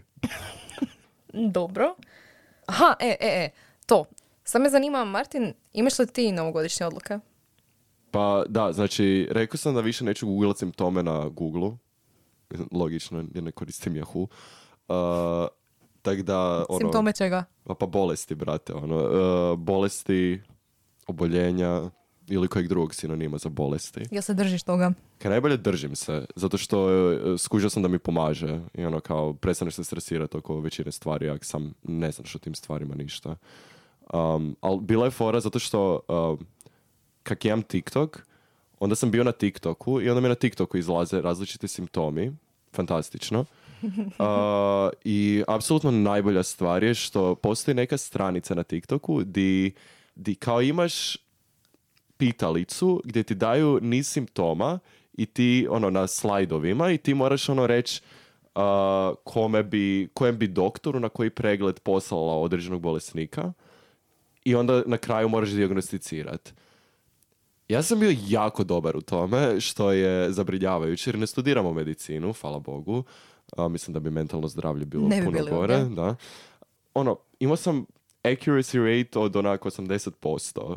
Dobro. 1.34 1.96
Aha, 2.66 2.96
e, 3.00 3.08
e, 3.20 3.28
e, 3.28 3.50
to. 3.86 4.06
Sad 4.44 4.62
me 4.62 4.70
zanima, 4.70 5.06
Martin, 5.06 5.54
imaš 5.74 6.00
li 6.00 6.08
ti 6.08 6.32
novogodišnje 6.32 6.86
odluke? 6.86 7.20
Pa 8.12 8.44
da, 8.48 8.74
znači, 8.74 9.28
rekao 9.32 9.58
sam 9.58 9.75
da 9.75 9.82
više 9.82 10.04
neću 10.04 10.28
googlat 10.28 10.58
simptome 10.58 11.04
na 11.04 11.28
Google. 11.28 11.85
Logično, 12.72 13.25
jer 13.34 13.44
ne 13.44 13.52
koristim 13.52 13.94
Yahoo. 13.94 14.28
Uh, 14.88 15.48
tak 16.02 16.22
da, 16.22 16.66
ono... 16.70 16.80
Simptome 16.80 17.14
čega? 17.14 17.44
Pa, 17.64 17.75
pa 17.75 17.86
bolesti, 17.86 18.36
brate, 18.36 18.74
ono, 18.74 18.96
uh, 18.96 19.60
bolesti, 19.60 20.42
oboljenja 21.08 21.82
ili 22.28 22.48
kojeg 22.48 22.68
drugog 22.68 22.96
sinonima 22.96 23.38
za 23.38 23.50
bolesti. 23.50 24.02
Jel 24.12 24.22
se 24.22 24.34
držiš 24.34 24.64
toga? 24.64 24.92
Kaj 25.18 25.32
najbolje 25.32 25.58
držim 25.58 25.96
se, 25.96 26.25
zato 26.36 26.58
što 26.58 26.86
uh, 26.86 27.40
skužio 27.40 27.70
sam 27.70 27.84
da 27.84 27.88
mi 27.88 28.00
pomaže 28.00 28.60
i 28.74 28.86
ono 28.86 29.00
kao 29.00 29.34
prestaneš 29.34 29.75
se 29.75 29.84
stresirati 29.84 30.38
oko 30.38 30.60
većine 30.60 30.92
stvari, 30.92 31.30
ako 31.30 31.46
sam 31.46 31.74
ne 31.84 32.12
znaš 32.12 32.36
o 32.36 32.40
tim 32.40 32.56
stvarima 32.56 32.96
ništa. 32.96 33.36
Um, 34.14 34.56
ali 34.62 34.82
bila 34.82 35.06
je 35.06 35.12
fora 35.12 35.40
zato 35.40 35.60
što 35.60 36.00
um, 36.08 36.46
kak 37.24 37.46
imam 37.46 37.62
TikTok, 37.62 38.25
onda 38.79 38.96
sam 38.96 39.12
bio 39.12 39.24
na 39.24 39.32
TikToku 39.32 40.01
i 40.01 40.10
onda 40.10 40.22
mi 40.22 40.29
na 40.29 40.36
TikToku 40.36 40.77
izlaze 40.77 41.22
različiti 41.22 41.67
simptomi, 41.67 42.32
fantastično. 42.74 43.46
Uh, 43.86 44.89
I 45.03 45.44
apsolutno 45.48 45.91
najbolja 45.91 46.44
stvar 46.44 46.84
je 46.84 46.94
što 46.94 47.36
postoji 47.36 47.75
neka 47.75 47.98
stranica 47.98 48.55
na 48.55 48.63
TikToku 48.63 49.24
di, 49.24 49.72
di 50.15 50.36
kao 50.36 50.62
imaš 50.62 51.17
pitalicu 52.17 53.01
gdje 53.05 53.24
ti 53.24 53.36
daju 53.36 53.79
niz 53.82 54.08
simptoma 54.08 54.79
i 55.13 55.25
ti 55.25 55.67
ono 55.70 55.89
na 55.89 56.08
slajdovima 56.08 56.91
i 56.91 56.98
ti 56.98 57.13
moraš 57.13 57.50
ono 57.50 57.67
reći 57.67 58.01
uh, 58.55 58.62
kome 59.24 59.63
bi, 59.63 60.10
kojem 60.13 60.38
bi 60.38 60.48
doktoru 60.48 61.00
na 61.00 61.10
koji 61.10 61.29
pregled 61.29 61.79
poslala 61.79 62.34
određenog 62.34 62.82
bolesnika 62.82 63.53
i 64.46 64.55
onda 64.55 64.84
na 64.86 64.98
kraju 64.98 65.29
moraš 65.29 65.50
dijagnosticirati. 65.50 66.53
Ja 67.67 67.84
sam 67.84 68.00
bio 68.00 68.15
jako 68.27 68.63
dobar 68.63 68.98
u 68.98 69.01
tome, 69.01 69.60
što 69.62 69.91
je 69.91 70.31
zabrinjavajuće, 70.31 71.10
jer 71.10 71.19
ne 71.19 71.27
studiramo 71.27 71.74
medicinu, 71.74 72.34
hvala 72.41 72.60
Bogu. 72.60 73.03
A, 73.57 73.67
mislim 73.67 73.93
da 73.93 74.00
bi 74.00 74.10
mentalno 74.10 74.48
zdravlje 74.48 74.86
bilo 74.86 75.07
Ne 75.07 75.22
bi 75.22 75.25
puno 75.25 75.45
gore. 75.50 75.84
Da. 75.84 76.15
Ono, 76.93 77.17
imao 77.39 77.55
sam 77.55 77.86
accuracy 78.24 79.03
rate 79.03 79.19
od 79.19 79.36
onako 79.36 79.69
80%, 79.69 80.75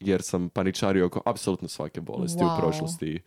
jer 0.00 0.22
sam 0.22 0.48
paničario 0.48 1.06
oko 1.06 1.22
apsolutno 1.26 1.68
svake 1.68 2.00
bolesti 2.00 2.42
Wow. 2.42 2.56
u 2.56 2.60
prošlosti. 2.60 3.22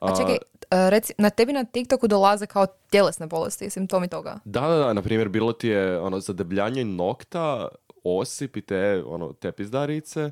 A 0.00 0.16
čekaj, 0.16 0.34
e, 0.70 0.90
reci, 0.90 1.12
na 1.18 1.30
tebi 1.30 1.52
na 1.52 1.64
TikToku 1.64 2.08
dolaze 2.08 2.46
kao 2.46 2.66
tjelesne 2.90 3.26
bolesti, 3.26 3.70
simptomi 3.70 4.08
toga. 4.08 4.38
Da, 4.44 4.60
da, 4.60 4.76
da, 4.76 4.92
na 4.92 5.02
primjer, 5.02 5.28
bilo 5.28 5.52
ti 5.52 5.68
je 5.68 6.00
ono, 6.00 6.20
zadebljanje 6.20 6.84
nokta, 6.84 7.68
osip 8.04 8.56
i 8.56 8.62
te 8.62 9.02
ono, 9.06 9.32
te 9.32 9.52
pizdarice 9.52 10.30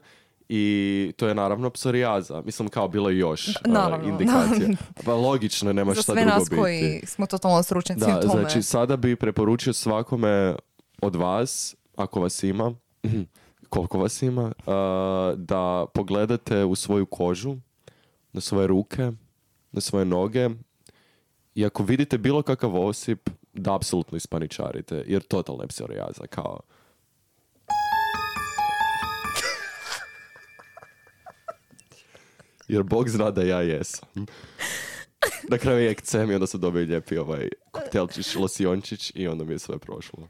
i 0.49 1.13
to 1.17 1.29
je 1.29 1.35
naravno 1.35 1.71
psorijaza. 1.71 2.43
Mislim, 2.43 2.69
kao 2.69 2.89
bilo 2.89 3.11
je 3.11 3.19
još 3.19 3.49
ono, 3.67 3.75
naravno, 3.75 4.09
indikacija. 4.09 4.69
Pa 5.05 5.15
logično, 5.15 5.73
nema 5.73 5.95
Za 5.95 6.03
šta 6.03 6.13
sve 6.13 6.23
drugo 6.23 6.39
nas 6.39 6.51
biti. 6.51 6.61
koji 6.61 7.01
smo 7.07 7.27
totalno 7.27 7.63
stručnjaci 7.63 8.01
Da, 8.01 8.19
u 8.19 8.21
tome. 8.21 8.41
znači 8.41 8.63
sada 8.63 8.97
bi 8.97 9.17
preporučio 9.17 9.73
svakome 9.73 10.55
od 11.03 11.17
vas, 11.17 11.77
ako 11.97 12.21
vas 12.21 12.43
ima, 12.43 12.75
koliko 13.69 13.99
vas 13.99 14.23
ima, 14.23 14.43
uh, 14.45 14.75
da 15.39 15.87
pogledate 15.95 16.65
u 16.65 16.75
svoju 16.75 17.07
kožu, 17.07 17.57
na 18.33 18.41
svoje 18.41 18.67
ruke, 18.67 19.13
na 19.73 19.81
svoje 19.81 20.05
noge 20.05 20.51
i 21.55 21.65
ako 21.67 21.83
vidite 21.83 22.19
bilo 22.19 22.43
kakav 22.43 22.77
osip, 22.77 23.31
da 23.53 23.75
apsolutno 23.75 24.17
ispaničarite, 24.17 25.05
jer 25.07 25.23
totalna 25.23 25.65
je 25.65 25.69
psorijaza, 25.69 26.27
kao... 26.31 26.61
Jer 32.69 32.83
Bog 32.83 33.09
zna 33.09 33.31
da 33.31 33.43
ja 33.43 33.61
jesam. 33.61 34.09
Na 35.51 35.59
kraju 35.59 35.79
je 35.79 35.91
ekcem 35.91 36.31
i 36.31 36.35
onda 36.35 36.47
sam 36.47 36.61
dobio 36.61 36.83
lijepi 36.83 37.17
ovaj 37.17 37.49
koktelčić, 37.71 38.35
losiončić 38.35 39.13
i 39.15 39.29
onda 39.29 39.45
mi 39.45 39.53
je 39.53 39.59
sve 39.59 39.79
prošlo. 39.79 40.29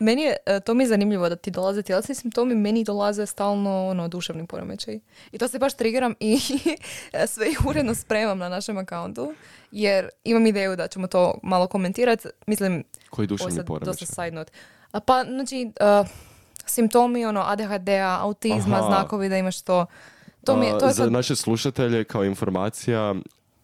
Meni 0.00 0.22
je, 0.22 0.36
e, 0.46 0.60
to 0.60 0.74
mi 0.74 0.84
je 0.84 0.88
zanimljivo 0.88 1.28
da 1.28 1.36
ti 1.36 1.50
dolaze 1.50 1.82
tjelesni 1.82 2.14
simptomi, 2.14 2.54
meni 2.54 2.84
dolaze 2.84 3.26
stalno 3.26 3.88
ono, 3.88 4.08
duševni 4.08 4.46
poremećaj. 4.46 4.98
I 5.32 5.38
to 5.38 5.48
se 5.48 5.58
baš 5.58 5.74
trigeram 5.74 6.14
i 6.20 6.38
sve 7.26 7.50
ih 7.50 7.66
uredno 7.66 7.94
spremam 7.94 8.38
na 8.38 8.48
našem 8.48 8.78
akauntu, 8.78 9.34
jer 9.72 10.08
imam 10.24 10.46
ideju 10.46 10.76
da 10.76 10.88
ćemo 10.88 11.06
to 11.06 11.38
malo 11.42 11.66
komentirati. 11.66 12.28
Mislim, 12.46 12.84
Koji 13.10 13.26
duševni 13.26 13.64
poremećaj? 13.66 13.86
dosta 13.86 14.06
side 14.06 14.30
note. 14.30 14.52
A 14.92 15.00
pa, 15.00 15.24
znači, 15.24 15.72
e, 15.80 16.04
simptomi 16.66 17.26
ono, 17.26 17.40
ADHD-a, 17.42 18.18
autizma, 18.20 18.76
Aha. 18.76 18.86
znakovi 18.86 19.28
da 19.28 19.36
imaš 19.36 19.62
to. 19.62 19.86
To 20.44 20.56
mi 20.56 20.66
je, 20.66 20.78
to 20.78 20.86
je 20.86 20.92
za 20.92 21.02
sad- 21.02 21.12
naše 21.12 21.36
slušatelje 21.36 22.04
kao 22.04 22.24
informacija, 22.24 23.14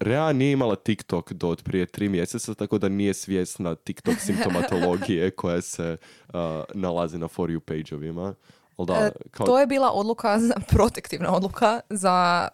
Rea 0.01 0.33
nije 0.33 0.53
imala 0.53 0.77
TikTok 0.77 1.33
do 1.33 1.49
od 1.49 1.63
prije 1.63 1.87
tri 1.87 2.09
mjeseca, 2.09 2.55
tako 2.55 2.79
da 2.79 2.89
nije 2.89 3.15
svjesna 3.15 3.75
TikTok 3.75 4.15
simptomatologije 4.27 5.31
koja 5.31 5.61
se 5.61 5.97
a, 6.29 6.65
nalazi 6.75 7.19
na 7.19 7.29
For 7.29 7.51
You 7.51 7.61
page-ovima. 7.61 8.35
Ali 8.77 8.87
da, 8.87 8.95
E, 8.97 9.11
kao, 9.31 9.47
To 9.47 9.61
je 9.61 9.67
bila 9.67 9.91
odluka, 9.91 10.39
za- 10.39 10.55
protektivna 10.69 11.33
odluka 11.33 11.81
za 11.91 12.49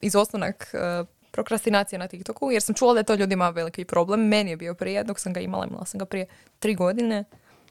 izostanak 0.00 0.70
e, 0.74 1.04
prokrastinacije 1.30 1.98
na 1.98 2.08
TikToku, 2.08 2.50
jer 2.50 2.62
sam 2.62 2.74
čula 2.74 2.92
da 2.92 3.00
je 3.00 3.04
to 3.04 3.14
ljudima 3.14 3.50
veliki 3.50 3.84
problem. 3.84 4.20
Meni 4.20 4.50
je 4.50 4.56
bio 4.56 4.74
prije, 4.74 5.04
dok 5.04 5.20
sam 5.20 5.32
ga 5.32 5.40
imala, 5.40 5.66
imala 5.66 5.84
sam 5.84 5.98
ga 5.98 6.04
prije 6.04 6.26
tri 6.58 6.74
godine. 6.74 7.24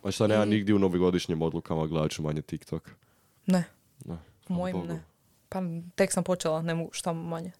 a 0.04 0.12
šta 0.12 0.28
nema 0.28 0.46
nigdje 0.46 0.76
u 0.76 0.80
novogodišnjim 0.80 1.42
odlukama 1.42 1.88
gledat 1.88 2.12
ću 2.12 2.22
manje 2.24 2.42
TikTok. 2.42 2.90
Ne, 3.46 3.64
Ne, 4.06 4.18
mojim 4.48 4.74
Bogu. 4.74 4.88
ne. 4.88 5.04
Pa 5.50 5.60
tek 5.96 6.12
sam 6.12 6.24
počela, 6.24 6.62
ne 6.62 6.76
mogu 6.76 6.90
šta 6.94 7.14
manje. 7.14 7.52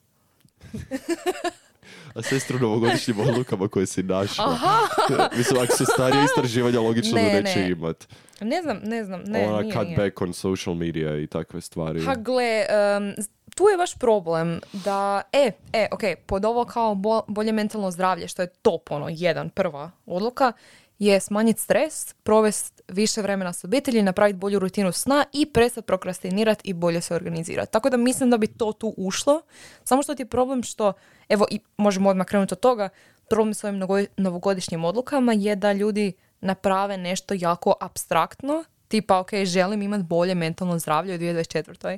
A 2.16 2.22
sestru 2.22 2.60
novogodišnjim 2.60 3.20
odlukama 3.20 3.68
koje 3.68 3.86
si 3.86 4.04
našla. 4.04 4.58
Mislim, 5.38 5.64
ako 5.64 5.78
su 5.78 5.86
starije 5.86 6.24
istraživanja, 6.26 6.80
logično 6.80 7.16
Ne, 7.16 7.24
da 7.26 7.42
neće 7.42 7.60
ne. 7.60 7.70
imat. 7.70 8.08
Ne 8.42 8.62
znam, 8.62 8.80
ne 8.84 9.04
znam, 9.04 9.22
ne, 9.26 9.48
Ona 9.48 9.62
nije, 9.62 9.74
cut 9.74 9.84
nije. 9.84 9.98
back 9.98 10.22
on 10.22 10.34
social 10.34 10.76
media 10.76 11.18
i 11.18 11.28
takve 11.28 11.62
stvari. 11.62 12.02
Ha 12.02 12.16
gle, 12.16 12.66
tu 13.56 13.64
je 13.64 13.78
baš 13.78 13.96
problem 13.96 14.60
da, 14.74 15.22
e, 15.34 15.52
e, 15.74 15.88
ok, 15.92 16.02
pod 16.26 16.46
ovo 16.46 16.66
kao 16.66 16.96
bo- 16.96 17.22
bolje 17.28 17.52
mentalno 17.52 17.92
zdravlje, 17.92 18.28
što 18.28 18.42
je 18.42 18.48
top, 18.48 18.92
ono, 18.92 19.08
jedan, 19.10 19.50
prva 19.50 19.92
odluka, 20.06 20.52
je 21.00 21.20
smanjiti 21.20 21.62
stres, 21.62 22.14
provesti 22.14 22.82
više 22.88 23.22
vremena 23.22 23.54
s 23.54 23.64
obitelji, 23.64 24.02
napraviti 24.02 24.40
bolju 24.40 24.60
rutinu 24.60 24.92
sna 24.92 25.26
i 25.34 25.46
prestati 25.46 25.88
prokrastinirati 25.88 26.70
i 26.70 26.74
bolje 26.74 27.02
se 27.02 27.16
organizirati. 27.16 27.72
Tako 27.72 27.90
da 27.90 27.98
mislim 27.98 28.30
da 28.30 28.38
bi 28.38 28.48
to 28.48 28.72
tu 28.72 28.94
ušlo, 28.98 29.42
samo 29.84 30.04
što 30.04 30.16
ti 30.16 30.22
je 30.22 30.30
problem 30.30 30.64
što, 30.64 30.94
evo, 31.30 31.46
i 31.52 31.60
možemo 31.78 32.10
odmah 32.10 32.28
krenuti 32.28 32.54
od 32.54 32.60
toga, 32.60 32.90
problem 33.30 33.54
s 33.54 33.64
ovim 33.64 33.82
novogodišnjim 34.18 34.86
odlukama 34.86 35.34
je 35.34 35.56
da 35.56 35.74
ljudi 35.74 36.14
naprave 36.42 36.98
nešto 36.98 37.34
jako 37.38 37.74
abstraktno, 37.82 38.64
tipa, 38.88 39.20
ok, 39.20 39.30
želim 39.44 39.82
imati 39.82 40.04
bolje 40.04 40.36
mentalno 40.36 40.80
zdravlje 40.80 41.16
u 41.16 41.18
2024. 41.18 41.98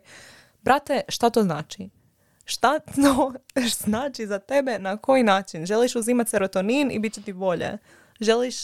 Brate, 0.61 1.01
šta 1.07 1.29
to 1.29 1.43
znači? 1.43 1.89
Šta 2.45 2.79
to 2.79 3.33
znači 3.83 4.27
za 4.27 4.39
tebe, 4.39 4.79
na 4.79 4.97
koji 4.97 5.23
način? 5.23 5.65
Želiš 5.65 5.95
uzimati 5.95 6.29
serotonin 6.29 6.91
i 6.91 6.99
bit 6.99 7.13
će 7.13 7.21
ti 7.21 7.33
bolje? 7.33 7.77
Želiš, 8.21 8.55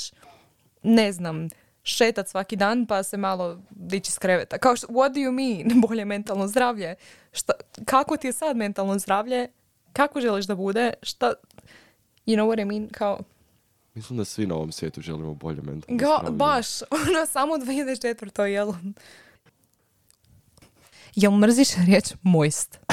ne 0.83 1.11
znam, 1.11 1.47
šetat 1.83 2.27
svaki 2.29 2.55
dan 2.55 2.85
pa 2.85 3.03
se 3.03 3.17
malo 3.17 3.61
dići 3.69 4.11
s 4.11 4.17
kreveta. 4.17 4.57
Kao 4.57 4.75
što, 4.75 4.87
what 4.87 5.13
do 5.13 5.19
you 5.19 5.31
mean? 5.31 5.81
Bolje 5.87 6.05
mentalno 6.05 6.47
zdravlje? 6.47 6.95
Šta, 7.31 7.53
kako 7.85 8.17
ti 8.17 8.27
je 8.27 8.33
sad 8.33 8.57
mentalno 8.57 8.99
zdravlje? 8.99 9.47
Kako 9.93 10.21
želiš 10.21 10.45
da 10.45 10.55
bude? 10.55 10.93
Šta, 11.01 11.33
you 12.25 12.35
know 12.35 12.47
what 12.47 12.61
I 12.61 12.65
mean? 12.65 12.89
Kao, 12.91 13.19
Mislim 13.93 14.17
da 14.17 14.25
svi 14.25 14.47
na 14.47 14.55
ovom 14.55 14.71
svijetu 14.71 15.01
želimo 15.01 15.33
bolje 15.33 15.61
mentalno 15.61 15.97
Ga, 15.97 16.05
zdravlje. 16.05 16.31
baš, 16.31 16.67
ono 17.07 17.25
samo 17.25 17.55
2024. 17.55 18.41
jel? 18.43 18.73
Jel 21.15 21.31
mrziš 21.31 21.67
riječ 21.85 22.05
moist? 22.21 22.79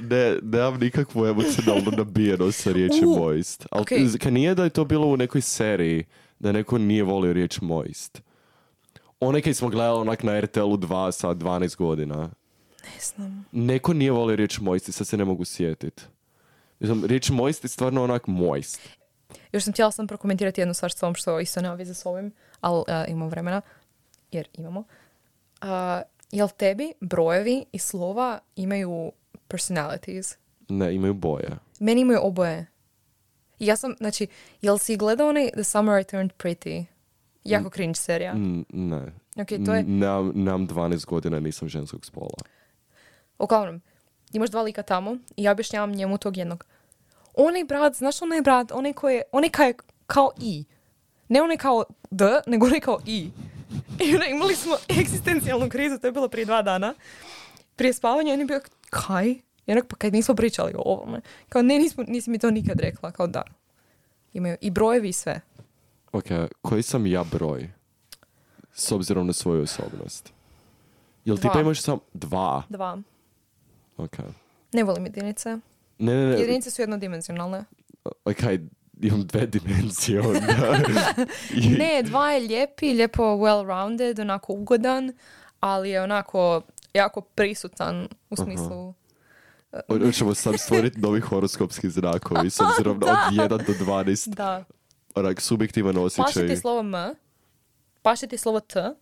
Ne, 0.00 0.36
nemam 0.42 0.80
nikakvu 0.80 1.26
emocionalnu 1.26 1.90
nabijenost 1.96 2.62
sa 2.62 2.72
riječi 2.72 3.04
U, 3.06 3.18
moist. 3.18 3.66
Ali 3.70 3.82
okej. 3.82 4.08
kad 4.22 4.32
nije 4.32 4.54
da 4.54 4.64
je 4.64 4.70
to 4.70 4.84
bilo 4.84 5.06
u 5.06 5.16
nekoj 5.16 5.40
seriji, 5.40 6.04
da 6.38 6.52
neko 6.52 6.78
nije 6.78 7.02
volio 7.02 7.32
riječ 7.32 7.60
moist. 7.60 8.22
Onaj 9.20 9.40
kaj 9.40 9.54
smo 9.54 9.68
gledali 9.68 10.00
onak 10.00 10.22
na 10.22 10.40
RTL-u 10.40 10.76
2 10.76 11.12
sa 11.12 11.28
12 11.28 11.76
godina. 11.76 12.30
Ne 12.84 13.00
znam. 13.00 13.46
Neko 13.52 13.92
nije 13.92 14.12
volio 14.12 14.36
riječ 14.36 14.58
moisti, 14.58 14.92
sad 14.92 15.06
se 15.06 15.16
ne 15.16 15.24
mogu 15.24 15.44
sjetit. 15.44 16.08
Znam, 16.80 17.04
riječ 17.04 17.30
moist 17.30 17.64
je 17.64 17.68
stvarno 17.68 18.04
onak 18.04 18.26
moist. 18.26 18.80
Još 19.52 19.64
sam 19.64 19.72
htjela 19.72 19.90
sam 19.90 20.06
prokomentirati 20.06 20.60
jednu 20.60 20.74
stvar 20.74 20.92
s 20.92 20.94
tom 20.94 21.14
što 21.14 21.40
isto 21.40 21.60
nema 21.60 21.74
veze 21.74 21.94
s 21.94 22.06
ovim, 22.06 22.32
ali 22.60 22.84
a, 22.88 23.04
imamo 23.06 23.28
vremena, 23.28 23.60
jer 24.32 24.48
imamo. 24.52 24.84
A, 25.60 26.02
jel 26.30 26.48
tebi 26.56 26.92
brojevi 27.00 27.64
i 27.72 27.78
slova 27.78 28.38
imaju 28.56 29.12
personalities? 29.50 30.36
Ne, 30.68 30.94
imaju 30.94 31.14
boje. 31.14 31.48
Meni 31.80 32.00
imaju 32.00 32.20
oboje. 32.22 32.66
Ja 33.58 33.76
sam, 33.76 33.94
znači, 33.98 34.26
jel 34.62 34.78
si 34.78 34.96
gledao 34.96 35.28
onaj 35.28 35.50
The 35.50 35.64
Summer 35.64 36.00
I 36.00 36.04
Turned 36.04 36.32
Pretty? 36.34 36.84
Jako 37.44 37.70
cringe 37.70 37.94
serija. 37.94 38.34
Mm, 38.34 38.64
ne. 38.68 39.02
Ok, 39.36 39.48
to 39.66 39.74
je- 39.74 39.80
N- 39.80 39.98
Nemam, 39.98 40.32
nemam 40.34 40.66
12 40.66 41.06
godina, 41.06 41.40
nisam 41.40 41.68
ženskog 41.68 42.06
spola. 42.06 42.38
Uglavnom, 43.38 43.80
imaš 44.32 44.50
dva 44.50 44.62
lika 44.62 44.82
tamo 44.82 45.16
i 45.36 45.42
ja 45.42 45.52
objašnjavam 45.52 45.92
njemu 45.92 46.18
tog 46.18 46.36
jednog. 46.36 46.64
Onaj 47.34 47.64
brat, 47.64 47.94
znaš 47.94 48.22
onaj 48.22 48.40
brat, 48.42 48.72
onaj 48.72 48.92
koji 48.92 49.14
je, 49.14 49.22
onaj 49.32 49.50
je 49.58 49.74
kao 50.06 50.30
i. 50.38 50.64
Ne 51.28 51.42
onaj 51.42 51.56
kao 51.56 51.84
d, 52.10 52.24
nego 52.46 52.66
onaj 52.66 52.80
kao 52.80 52.98
i. 53.06 53.30
I 54.00 54.14
onda 54.14 54.26
imali 54.26 54.56
smo 54.56 54.76
egzistencijalnu 55.00 55.68
krizu, 55.68 55.98
to 55.98 56.06
je 56.06 56.12
bilo 56.12 56.28
prije 56.28 56.44
dva 56.44 56.62
dana. 56.62 56.94
Prije 57.80 57.92
spavanja, 57.92 58.32
on 58.32 58.40
je 58.40 58.46
bio, 58.46 58.60
kaj? 58.90 59.28
I 59.66 59.72
onak, 59.72 59.86
pa 59.86 59.96
kad 59.96 60.12
nismo 60.12 60.34
pričali 60.34 60.72
o 60.74 60.82
ovome. 60.84 61.20
Kao, 61.48 61.62
ne, 61.62 61.78
nismo, 61.78 62.04
nisi 62.06 62.30
mi 62.30 62.38
to 62.38 62.50
nikad 62.50 62.80
rekla. 62.80 63.10
Kao, 63.10 63.26
da. 63.26 63.42
Imaju 64.32 64.56
i 64.60 64.70
brojevi 64.70 65.08
i 65.08 65.12
sve. 65.12 65.40
Ok, 66.12 66.24
koji 66.62 66.82
sam 66.82 67.06
ja 67.06 67.24
broj? 67.24 67.70
S 68.72 68.92
obzirom 68.92 69.26
na 69.26 69.32
svoju 69.32 69.62
osobnost. 69.62 70.32
Jel 71.24 71.36
ti 71.36 71.48
pa 71.52 71.60
imaš 71.60 71.82
sam 71.82 71.98
dva? 72.14 72.62
Dva. 72.68 72.98
Ok. 73.96 74.16
Ne 74.72 74.84
volim 74.84 75.04
jedinice. 75.04 75.48
Ne, 75.98 76.14
ne, 76.14 76.26
ne. 76.26 76.40
Jedinice 76.40 76.70
su 76.70 76.82
jednodimenzionalne. 76.82 77.64
Ok, 78.24 78.36
imam 79.00 79.26
dve 79.26 79.46
dimenzije 79.46 80.20
onda. 80.20 80.78
I- 81.54 81.68
Ne, 81.78 82.02
dva 82.02 82.32
je 82.32 82.40
lijepi, 82.40 82.86
lijepo 82.86 83.22
well-rounded, 83.22 84.20
onako 84.20 84.52
ugodan, 84.52 85.12
ali 85.60 85.90
je 85.90 86.02
onako 86.02 86.62
jako 86.94 87.20
prisutan 87.20 88.08
u 88.30 88.36
smislu... 88.36 88.94
O- 89.88 89.98
Hoćemo 90.06 90.34
sam 90.34 90.58
stvoriti 90.58 91.00
novi 91.06 91.20
horoskopski 91.20 91.90
znakovi 91.90 92.50
s 92.50 92.60
obzirom 92.60 92.98
na 92.98 93.06
od 93.06 93.34
1 93.40 93.48
do 93.48 93.84
12. 93.84 94.28
Da. 94.28 94.64
Onak, 95.14 95.40
subjektivan 95.40 95.94
Paše 95.94 96.00
osjećaj. 96.22 96.48
ti 96.48 96.56
slovo 96.56 96.80
M, 96.80 96.92
paše 98.02 98.26
ti 98.26 98.38
slovo 98.38 98.60
T, 98.60 98.94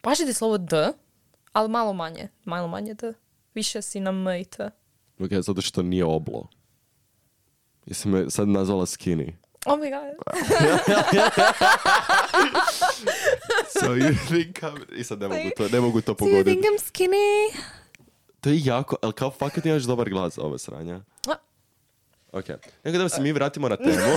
paše 0.00 0.24
ti 0.24 0.32
slovo 0.32 0.58
D, 0.58 0.92
ali 1.52 1.68
malo 1.68 1.92
manje. 1.92 2.28
Malo 2.44 2.68
manje 2.68 2.94
D. 2.94 3.12
Više 3.54 3.82
si 3.82 4.00
na 4.00 4.10
M 4.10 4.28
i 4.30 4.44
T. 4.44 4.70
Ok, 5.18 5.30
zato 5.32 5.60
što 5.60 5.82
nije 5.82 6.04
oblo. 6.04 6.48
Jesi 7.86 8.08
me 8.08 8.30
sad 8.30 8.48
nazvala 8.48 8.86
skinny. 8.86 9.32
Oh 9.66 9.78
my 9.78 9.90
god. 9.90 10.14
So 13.80 13.94
you 13.94 14.14
think 14.28 14.62
I'm... 14.62 15.00
I 15.00 15.04
sad 15.04 15.20
ne 15.20 15.28
mogu 15.28 15.50
to, 15.56 15.68
ne 15.68 15.80
mogu 15.80 16.00
to 16.00 16.14
Do 16.14 16.24
you 16.24 16.30
pogoditi. 16.30 16.44
think 16.62 16.64
I'm 16.64 16.78
skinny? 16.78 17.52
To 18.40 18.50
je 18.50 18.60
jako, 18.64 18.96
ali 19.02 19.12
kao 19.12 19.30
fakat 19.30 19.66
imaš 19.66 19.82
dobar 19.82 20.10
glas 20.10 20.38
ove 20.38 20.58
sranja. 20.58 21.00
Ok, 22.32 22.44
nego 22.84 22.98
da 22.98 23.08
se 23.08 23.20
mi 23.20 23.32
vratimo 23.32 23.68
na 23.68 23.76
temu. 23.76 23.92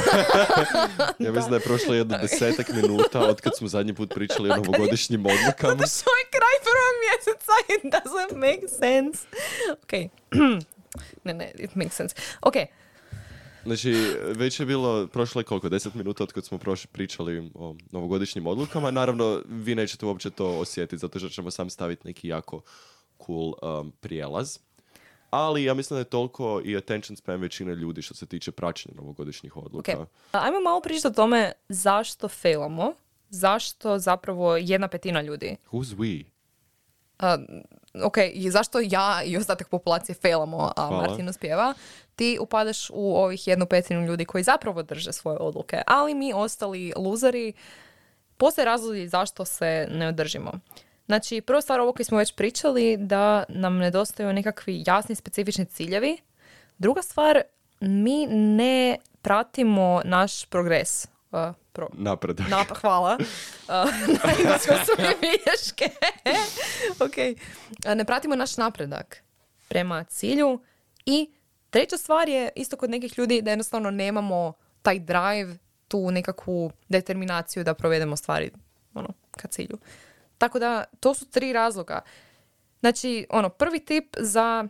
ja 1.26 1.32
mislim 1.32 1.50
da 1.50 1.56
je 1.56 1.60
prošlo 1.62 1.94
jedno 1.94 2.18
desetak 2.18 2.70
minuta 2.70 3.20
od 3.20 3.42
kad 3.42 3.58
smo 3.58 3.68
zadnji 3.68 3.94
put 3.94 4.14
pričali 4.14 4.50
o 4.52 4.56
novogodišnjim 4.56 5.26
odlukama. 5.26 5.88
Što 5.88 6.10
je 6.10 6.26
kraj 6.30 6.58
prvog 6.68 6.94
mjeseca, 7.06 7.52
it 7.78 7.84
doesn't 7.94 8.36
make 8.36 8.68
sense. 8.68 9.28
Ok. 9.84 9.92
ne, 11.26 11.34
ne, 11.34 11.52
it 11.60 11.76
makes 11.76 11.94
sense. 11.96 12.16
Ok, 12.42 12.54
Znači, 13.68 13.92
već 14.36 14.60
je 14.60 14.66
bilo, 14.66 15.08
prošlo 15.08 15.42
je 15.42 15.46
koliko, 15.46 15.70
deset 15.70 15.94
minuta 15.94 16.24
od 16.24 16.34
kad 16.34 16.46
smo 16.46 16.58
prošli, 16.58 16.90
pričali 16.92 17.52
o 17.54 17.76
novogodišnjim 17.92 18.48
odlukama. 18.48 18.92
Naravno, 18.92 19.42
vi 19.46 19.76
nećete 19.76 20.06
uopće 20.06 20.30
to 20.30 20.48
osjetiti, 20.48 20.98
zato 20.98 21.20
što 21.20 21.30
ćemo 21.30 21.52
sam 21.52 21.70
staviti 21.70 22.08
neki 22.08 22.28
jako 22.28 22.62
cool 23.26 23.54
um, 23.62 23.92
prijelaz. 24.00 24.60
Ali 25.30 25.64
ja 25.64 25.74
mislim 25.74 25.96
da 25.96 26.00
je 26.00 26.04
toliko 26.04 26.62
i 26.66 26.78
attention 26.78 27.18
span 27.18 27.42
većine 27.42 27.76
ljudi 27.76 28.02
što 28.02 28.14
se 28.14 28.26
tiče 28.26 28.52
praćenja 28.52 28.96
novogodišnjih 28.96 29.58
odluka. 29.58 30.02
Ok. 30.02 30.08
Ajmo 30.32 30.60
malo 30.60 30.82
pričati 30.82 31.08
o 31.08 31.12
tome 31.12 31.52
zašto 31.70 32.28
failamo. 32.28 32.94
Zašto 33.30 34.00
zapravo 34.00 34.58
jedna 34.58 34.88
petina 34.88 35.22
ljudi. 35.22 35.56
Who's 35.72 35.96
we? 35.96 36.24
A, 37.20 37.38
ok, 38.04 38.18
i 38.34 38.52
zašto 38.52 38.80
ja 38.84 39.22
i 39.26 39.38
ostatak 39.38 39.70
populacije 39.70 40.16
failamo, 40.16 40.72
a 40.76 40.88
Hvala. 40.88 41.08
Martin 41.08 41.30
uspjeva. 41.30 41.74
Ti 42.16 42.38
upadaš 42.42 42.90
u 42.90 43.16
ovih 43.18 43.48
jednu 43.48 43.66
petinu 43.66 44.06
ljudi 44.06 44.26
koji 44.26 44.44
zapravo 44.44 44.84
drže 44.84 45.14
svoje 45.14 45.38
odluke. 45.38 45.82
Ali 45.88 46.14
mi 46.14 46.34
ostali 46.34 46.94
luzeri, 46.98 47.54
postoje 48.38 48.66
razlozi 48.66 49.08
zašto 49.08 49.46
se 49.46 49.88
ne 49.92 50.08
održimo. 50.08 50.52
Znači, 51.06 51.42
prva 51.42 51.62
stvar 51.62 51.80
ovo 51.80 51.94
koji 51.94 52.06
smo 52.06 52.18
već 52.18 52.36
pričali, 52.36 52.98
da 52.98 53.44
nam 53.50 53.78
nedostaju 53.78 54.34
nekakvi 54.34 54.84
jasni 54.88 55.16
specifični 55.16 55.66
ciljevi. 55.66 56.18
Druga 56.78 57.02
stvar, 57.02 57.42
mi 57.80 58.28
ne 58.28 58.98
pratimo 59.22 60.02
naš 60.06 60.46
progres. 60.46 61.08
Uh, 61.32 61.40
pro, 61.74 61.88
Napredak. 61.94 62.48
Nap, 62.50 62.68
hvala. 62.82 63.18
Uh, 63.20 63.90
su 64.86 64.92
mi 64.98 65.08
bilješke. 65.22 65.90
ok. 67.06 67.18
Uh, 67.86 67.96
Ne 67.96 68.06
pratimo 68.06 68.36
naš 68.36 68.58
napredak 68.58 69.24
prema 69.68 70.04
cilju. 70.04 70.60
I 71.06 71.32
treća 71.70 71.98
stvar 71.98 72.30
je 72.30 72.50
isto 72.56 72.78
kod 72.78 72.90
nekih 72.90 73.18
ljudi 73.18 73.42
da 73.42 73.52
jednostavno 73.52 73.92
nemamo 73.92 74.54
taj 74.82 75.00
drive, 75.00 75.58
tu 75.88 76.12
nekakvu 76.12 76.72
determinaciju 76.90 77.64
da 77.64 77.74
provedemo 77.74 78.16
stvari 78.16 78.52
ono, 78.94 79.10
ka 79.32 79.48
cilju. 79.48 79.78
Tako 80.38 80.60
da, 80.60 80.84
to 81.00 81.14
su 81.14 81.26
tri 81.30 81.54
razloga. 81.54 82.02
Znači, 82.80 83.28
ono, 83.30 83.50
prvi 83.50 83.80
tip 83.80 84.16
za 84.20 84.68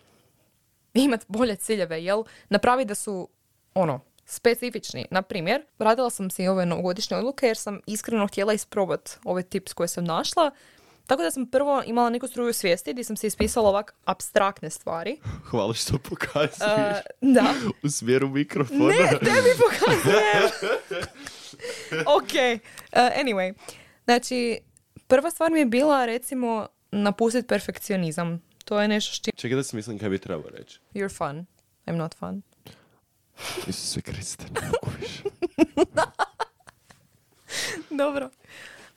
imati 0.93 1.26
bolje 1.28 1.56
ciljeve, 1.56 2.04
jel? 2.04 2.24
Napravi 2.50 2.86
da 2.86 2.96
su, 2.96 3.30
ono, 3.74 4.00
specifični. 4.30 5.06
Na 5.12 5.22
primjer, 5.22 5.66
radila 5.80 6.10
sam 6.10 6.30
si 6.30 6.48
ove 6.48 6.66
novogodišnje 6.66 7.18
odluke 7.18 7.48
jer 7.48 7.58
sam 7.58 7.80
iskreno 7.86 8.28
htjela 8.28 8.54
isprobat 8.54 9.20
ove 9.24 9.44
tips 9.44 9.74
koje 9.74 9.88
sam 9.88 10.04
našla. 10.04 10.52
Tako 11.08 11.24
da 11.24 11.32
sam 11.32 11.46
prvo 11.46 11.84
imala 11.86 12.10
neku 12.10 12.28
struju 12.28 12.54
svijesti 12.54 12.94
gdje 12.94 13.04
sam 13.04 13.18
se 13.18 13.28
ispisala 13.28 13.70
ovak 13.70 13.94
abstraktne 14.06 14.70
stvari. 14.70 15.18
Hvala 15.50 15.74
što 15.74 15.98
pokazuješ 15.98 16.98
Uh, 17.22 17.30
da. 17.36 17.54
u 17.84 17.90
smjeru 17.90 18.28
mikrofona. 18.30 18.88
Ne, 18.88 19.10
tebi 19.20 19.50
pokazujem. 19.63 20.44
ok, 22.06 22.24
uh, 22.24 23.00
anyway. 23.24 23.54
Znači, 24.04 24.60
prva 25.08 25.32
stvar 25.32 25.52
mi 25.52 25.60
je 25.60 25.66
bila, 25.66 26.06
recimo, 26.06 26.68
napustiti 26.92 27.48
perfekcionizam. 27.48 28.42
To 28.66 28.82
je 28.82 28.88
nešto 28.88 29.13
što... 29.13 29.32
Čekaj 29.32 29.56
da 29.56 29.63
si 29.63 29.76
mislim 29.76 30.00
kaj 30.00 30.10
bi 30.10 30.20
trebao 30.20 30.50
reći. 30.50 30.80
You're 30.94 31.18
fun. 31.18 31.46
I'm 31.86 31.96
not 31.96 32.16
fun. 32.16 32.42
Isuse 33.67 34.02
Kriste, 34.02 34.43
ne 34.54 34.62
mogu 34.63 34.97
više. 35.02 35.23
Dobro. 37.97 38.30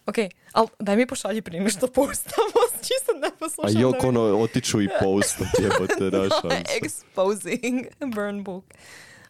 Ok, 0.07 0.17
ali 0.53 0.69
daj 0.79 0.97
mi 0.97 1.07
pošalji 1.07 1.43
prije 1.43 1.61
nego 1.61 1.71
što 1.71 1.87
postamo, 1.87 2.53
čisto 2.81 3.13
ne 3.15 3.27
A 3.27 3.31
poslušam. 3.31 3.81
jok 3.81 3.93
da 3.93 4.03
mi- 4.03 4.09
ono, 4.09 4.39
otiču 4.39 4.83
i 4.83 4.89
post, 5.01 5.37
jebote, 5.63 6.19
naš 6.19 6.29
šansa. 6.33 6.73
Exposing 6.77 7.85
burn 8.07 8.45
book. 8.45 8.65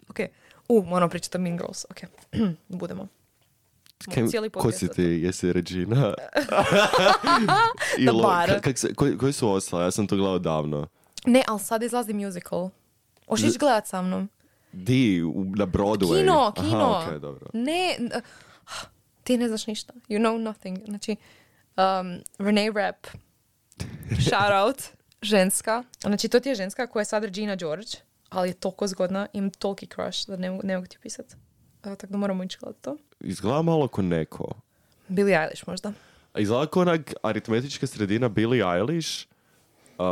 Ok, 0.08 0.16
u, 0.68 0.82
moram 0.82 1.10
pričati 1.10 1.36
o 1.36 1.40
Mean 1.40 1.56
Girls. 1.56 1.84
Ok, 1.84 1.98
budemo. 2.68 3.08
Ko 4.52 4.72
si 4.72 4.88
ti? 4.88 5.02
Jesi 5.02 5.52
Regina? 5.52 6.14
Ili, 7.98 8.22
bar. 8.22 8.60
kak 8.60 8.78
se, 8.78 8.94
koji, 8.94 9.18
koji 9.18 9.32
su 9.32 9.50
ostali? 9.50 9.84
Ja 9.84 9.90
sam 9.90 10.06
to 10.06 10.16
gledao 10.16 10.38
davno. 10.38 10.88
Ne, 11.26 11.42
ali 11.48 11.60
sad 11.60 11.82
izlazi 11.82 12.12
musical. 12.14 12.70
Ići 13.38 13.58
gledat 13.58 13.86
sa 13.86 14.02
mnom? 14.02 14.28
Di, 14.72 15.22
u, 15.24 15.44
na 15.46 15.66
Broadway? 15.66 16.20
Kino, 16.20 16.52
kino. 16.52 16.76
Aha, 16.76 17.06
okej, 17.06 17.18
dobro. 17.18 17.46
Ne, 17.52 17.96
n- 17.98 18.10
ti 19.24 19.36
ne 19.36 19.48
znaš 19.48 19.66
ništa. 19.66 19.92
You 20.08 20.18
know 20.18 20.38
nothing. 20.38 20.78
Znači, 20.84 21.16
um, 21.76 22.18
Renee 22.38 22.70
Rapp, 22.72 23.06
shout 24.28 24.52
out, 24.64 24.82
ženska. 25.22 25.82
Znači, 26.00 26.28
to 26.28 26.40
ti 26.40 26.48
je 26.48 26.54
ženska 26.54 26.86
koja 26.86 27.00
je 27.00 27.04
sad 27.04 27.24
Regina 27.24 27.56
George, 27.56 27.88
ali 28.28 28.48
je 28.48 28.54
toliko 28.54 28.86
zgodna, 28.86 29.26
imam 29.32 29.50
toliki 29.50 29.86
crush 29.86 30.28
da 30.28 30.36
ne, 30.36 30.58
ne 30.62 30.76
mogu 30.76 30.86
ti 30.86 30.98
pisat. 31.02 31.26
Uh, 31.84 31.94
tako 31.94 32.06
da 32.06 32.16
moramo 32.18 32.44
ići 32.44 32.58
gledat 32.60 32.80
to. 32.80 32.96
Izgleda 33.20 33.62
malo 33.62 33.88
ko 33.88 34.02
neko. 34.02 34.52
Billie 35.08 35.38
Eilish 35.38 35.64
možda. 35.66 35.92
Izgleda 36.36 36.66
kao 36.66 36.82
onak 36.82 37.14
aritmetička 37.22 37.86
sredina 37.86 38.28
Billie 38.28 38.64
Eilish, 38.66 39.26
uh, 39.98 40.04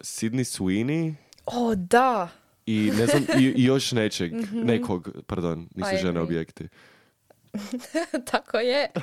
Sydney 0.00 0.44
Sweeney 0.60 1.14
O, 1.46 1.74
da. 1.74 2.28
I 2.66 2.92
ne 2.98 3.06
znam, 3.06 3.22
i, 3.38 3.44
i 3.44 3.64
još 3.64 3.92
nečeg, 3.92 4.32
nekog, 4.52 5.08
pardon, 5.26 5.68
nisu 5.74 5.94
I 5.94 5.98
žene 5.98 6.20
objekti. 6.20 6.68
tako 8.30 8.58
je. 8.58 8.90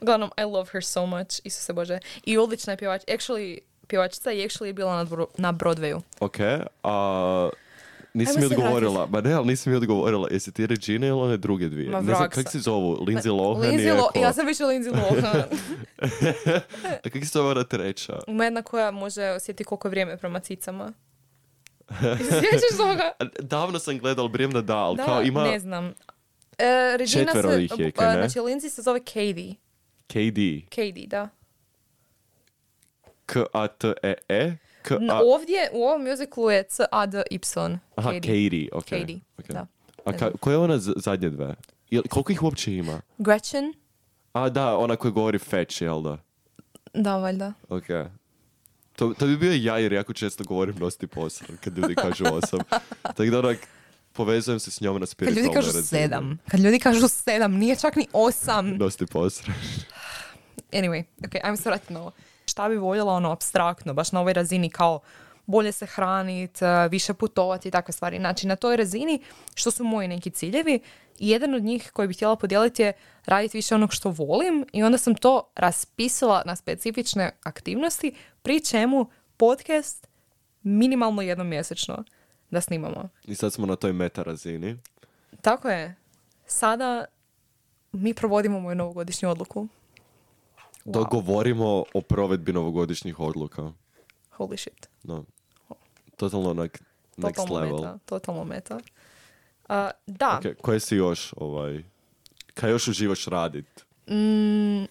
Uglavnom, 0.00 0.30
I 0.36 0.44
love 0.44 0.70
her 0.72 0.84
so 0.84 1.06
much, 1.06 1.40
Isuse 1.44 1.72
Bože. 1.72 1.98
I 2.24 2.38
odlična 2.38 2.72
je 2.72 2.76
pjevač, 2.76 3.02
actually, 3.02 3.58
pjevačica 3.86 4.32
i 4.32 4.48
actually 4.48 4.66
je 4.66 4.72
bila 4.72 4.96
na, 4.96 5.04
Bro- 5.04 5.28
na 5.38 5.52
Broadwayu. 5.52 6.00
Ok, 6.20 6.36
a... 6.82 7.50
Nisi 8.14 8.38
mi 8.38 8.46
odgovorila, 8.46 9.06
ma 9.06 9.20
ne, 9.20 9.32
ali 9.32 9.46
nisi 9.46 9.70
mi 9.70 9.76
odgovorila. 9.76 10.28
Jesi 10.30 10.52
ti 10.52 10.66
Regina 10.66 11.06
ili 11.06 11.20
one 11.20 11.36
druge 11.36 11.68
dvije? 11.68 11.90
Ma 11.90 12.00
ne 12.00 12.14
znam, 12.14 12.30
kak 12.30 12.50
se 12.50 12.58
zovu? 12.58 12.96
Lindsay 12.96 13.36
Lohan 13.36 13.62
Lindsay 13.70 13.96
Lo- 13.96 14.20
ja 14.22 14.32
sam 14.32 14.46
više 14.46 14.62
Lindsay 14.64 14.92
Lohan. 14.92 15.42
A 17.04 17.08
kak 17.10 17.24
se 17.24 17.30
zove 17.32 17.50
ona 17.50 17.64
treća? 17.64 18.18
Ima 18.26 18.44
jedna 18.44 18.62
koja 18.62 18.90
može 18.90 19.30
osjetiti 19.30 19.64
koliko 19.64 19.88
je 19.88 19.90
vrijeme 19.90 20.16
prema 20.16 20.40
cicama. 20.40 20.92
Sjećaš 22.30 22.76
toga? 22.76 23.10
Davno 23.40 23.78
sam 23.78 23.98
gledal, 23.98 24.28
brijem 24.28 24.50
da 24.50 24.62
da, 24.62 24.76
ali 24.76 24.96
Da, 24.96 25.04
kao 25.04 25.22
ima 25.22 25.44
ne 25.44 25.58
znam. 25.58 25.86
E, 26.58 26.96
Regina 26.96 27.24
Četvero 27.24 27.50
se, 27.50 27.64
ih 27.64 27.72
je, 27.78 27.86
e, 27.86 27.90
kaj 27.90 28.06
ne? 28.06 28.12
znači 28.12 28.38
Lindsay 28.38 28.68
se 28.68 28.82
zove 28.82 29.00
Katie. 29.00 29.54
KD. 30.06 30.68
Katie, 30.68 31.06
da. 31.06 31.28
K-A-T-E-E? 33.26 34.56
K 34.84 34.90
A... 35.10 35.20
Ovdje 35.24 35.70
u 35.72 35.82
ovom 35.82 36.02
musiclu 36.04 36.50
je 36.50 36.62
C-A-D-Y. 36.62 37.38
Aha, 37.96 38.12
Katie, 38.12 38.68
ok. 38.72 38.84
Katie, 38.84 39.20
ok. 39.38 39.46
da. 39.48 39.66
A 40.04 40.12
ka, 40.12 40.30
koje 40.40 40.54
je 40.54 40.58
ona 40.58 40.78
zadnje 40.78 41.30
dve? 41.30 41.54
Jel, 41.90 42.02
koliko 42.10 42.32
ih 42.32 42.42
uopće 42.42 42.74
ima? 42.74 43.00
Gretchen? 43.18 43.74
A 44.32 44.48
da, 44.48 44.76
ona 44.76 44.96
koja 44.96 45.10
govori 45.10 45.38
fetch, 45.38 45.82
jel 45.82 46.02
da? 46.02 46.18
Da, 46.94 47.16
valjda. 47.16 47.52
Ok. 47.68 47.86
To, 48.96 49.14
to 49.18 49.26
bi 49.26 49.36
bio 49.36 49.52
ja 49.52 49.78
jer 49.78 49.92
jako 49.92 50.12
često 50.12 50.44
govorim 50.44 50.76
nosti 50.78 51.06
posao 51.06 51.48
kad 51.60 51.78
ljudi 51.78 51.94
kažu 51.94 52.24
osam. 52.42 52.60
Tako 53.02 53.24
da 53.24 53.38
onak 53.38 53.58
povezujem 54.12 54.58
se 54.60 54.70
s 54.70 54.80
njom 54.80 54.94
na 54.94 55.00
Kad 55.00 55.08
spiritualnoj 55.08 55.42
ljudi 55.44 55.54
kažu 55.54 55.66
razini. 55.66 55.84
sedam. 56.02 56.38
Kad 56.48 56.60
ljudi 56.60 56.78
kažu 56.78 57.08
sedam, 57.08 57.52
nije 57.54 57.76
čak 57.76 57.96
ni 57.96 58.06
osam. 58.12 58.78
Dosti 58.78 59.06
posre. 59.06 59.52
Anyway, 60.72 61.04
ok, 61.26 61.34
ajmo 61.44 61.56
se 61.56 61.68
vratiti 61.68 61.92
na 61.92 62.00
ovo. 62.00 62.12
Šta 62.54 62.68
bi 62.68 62.76
voljela 62.76 63.12
ono 63.12 63.30
abstraktno, 63.30 63.94
baš 63.94 64.12
na 64.12 64.20
ovoj 64.20 64.32
razini 64.32 64.70
kao 64.70 65.00
bolje 65.46 65.72
se 65.72 65.86
hranit, 65.86 66.62
eh, 66.62 66.88
više 66.88 67.14
putovati 67.14 67.68
i 67.68 67.70
takve 67.70 67.92
stvari. 67.92 68.18
Znači 68.18 68.46
na 68.46 68.56
toj 68.56 68.76
razini 68.76 69.22
što 69.54 69.70
su 69.70 69.84
moji 69.84 70.08
neki 70.08 70.30
ciljevi 70.30 70.80
i 71.18 71.28
jedan 71.28 71.54
od 71.54 71.62
njih 71.62 71.90
koji 71.92 72.08
bih 72.08 72.16
htjela 72.16 72.36
podijeliti 72.36 72.82
je 72.82 72.92
raditi 73.26 73.58
više 73.58 73.74
onog 73.74 73.92
što 73.92 74.10
volim 74.10 74.66
i 74.72 74.82
onda 74.82 74.98
sam 74.98 75.14
to 75.14 75.50
raspisala 75.56 76.42
na 76.46 76.56
specifične 76.56 77.30
aktivnosti 77.42 78.14
pri 78.42 78.64
čemu 78.64 79.06
podcast 79.36 80.08
minimalno 80.62 81.22
jednom 81.22 81.48
mjesečno 81.48 82.04
da 82.50 82.60
snimamo. 82.60 83.08
I 83.24 83.34
sad 83.34 83.52
smo 83.52 83.66
na 83.66 83.76
toj 83.76 83.92
meta 83.92 84.22
razini. 84.22 84.76
Tako 85.40 85.70
je. 85.70 85.94
Sada 86.46 87.04
mi 87.92 88.14
provodimo 88.14 88.60
moju 88.60 88.74
novogodišnju 88.74 89.30
odluku. 89.30 89.68
Dok 90.84 91.10
govorimo 91.10 91.84
o 91.94 92.00
provedbi 92.00 92.52
novogodišnjih 92.52 93.20
odluka. 93.20 93.72
Holy 94.36 94.56
shit. 94.56 94.88
No. 95.02 95.24
Totalno 96.16 96.50
onak 96.50 96.82
next 97.16 97.34
Totalno 97.36 97.54
level. 97.60 97.76
meta. 97.76 97.98
Totalno 98.04 98.44
meta. 98.44 98.78
A, 99.68 99.90
da. 100.06 100.38
Ok, 100.38 100.60
koje 100.62 100.80
si 100.80 100.96
još, 100.96 101.34
ovaj, 101.36 101.82
kaj 102.54 102.70
još 102.70 102.88
uživaš 102.88 103.26
radit? 103.26 103.84
Mm, 104.10 104.84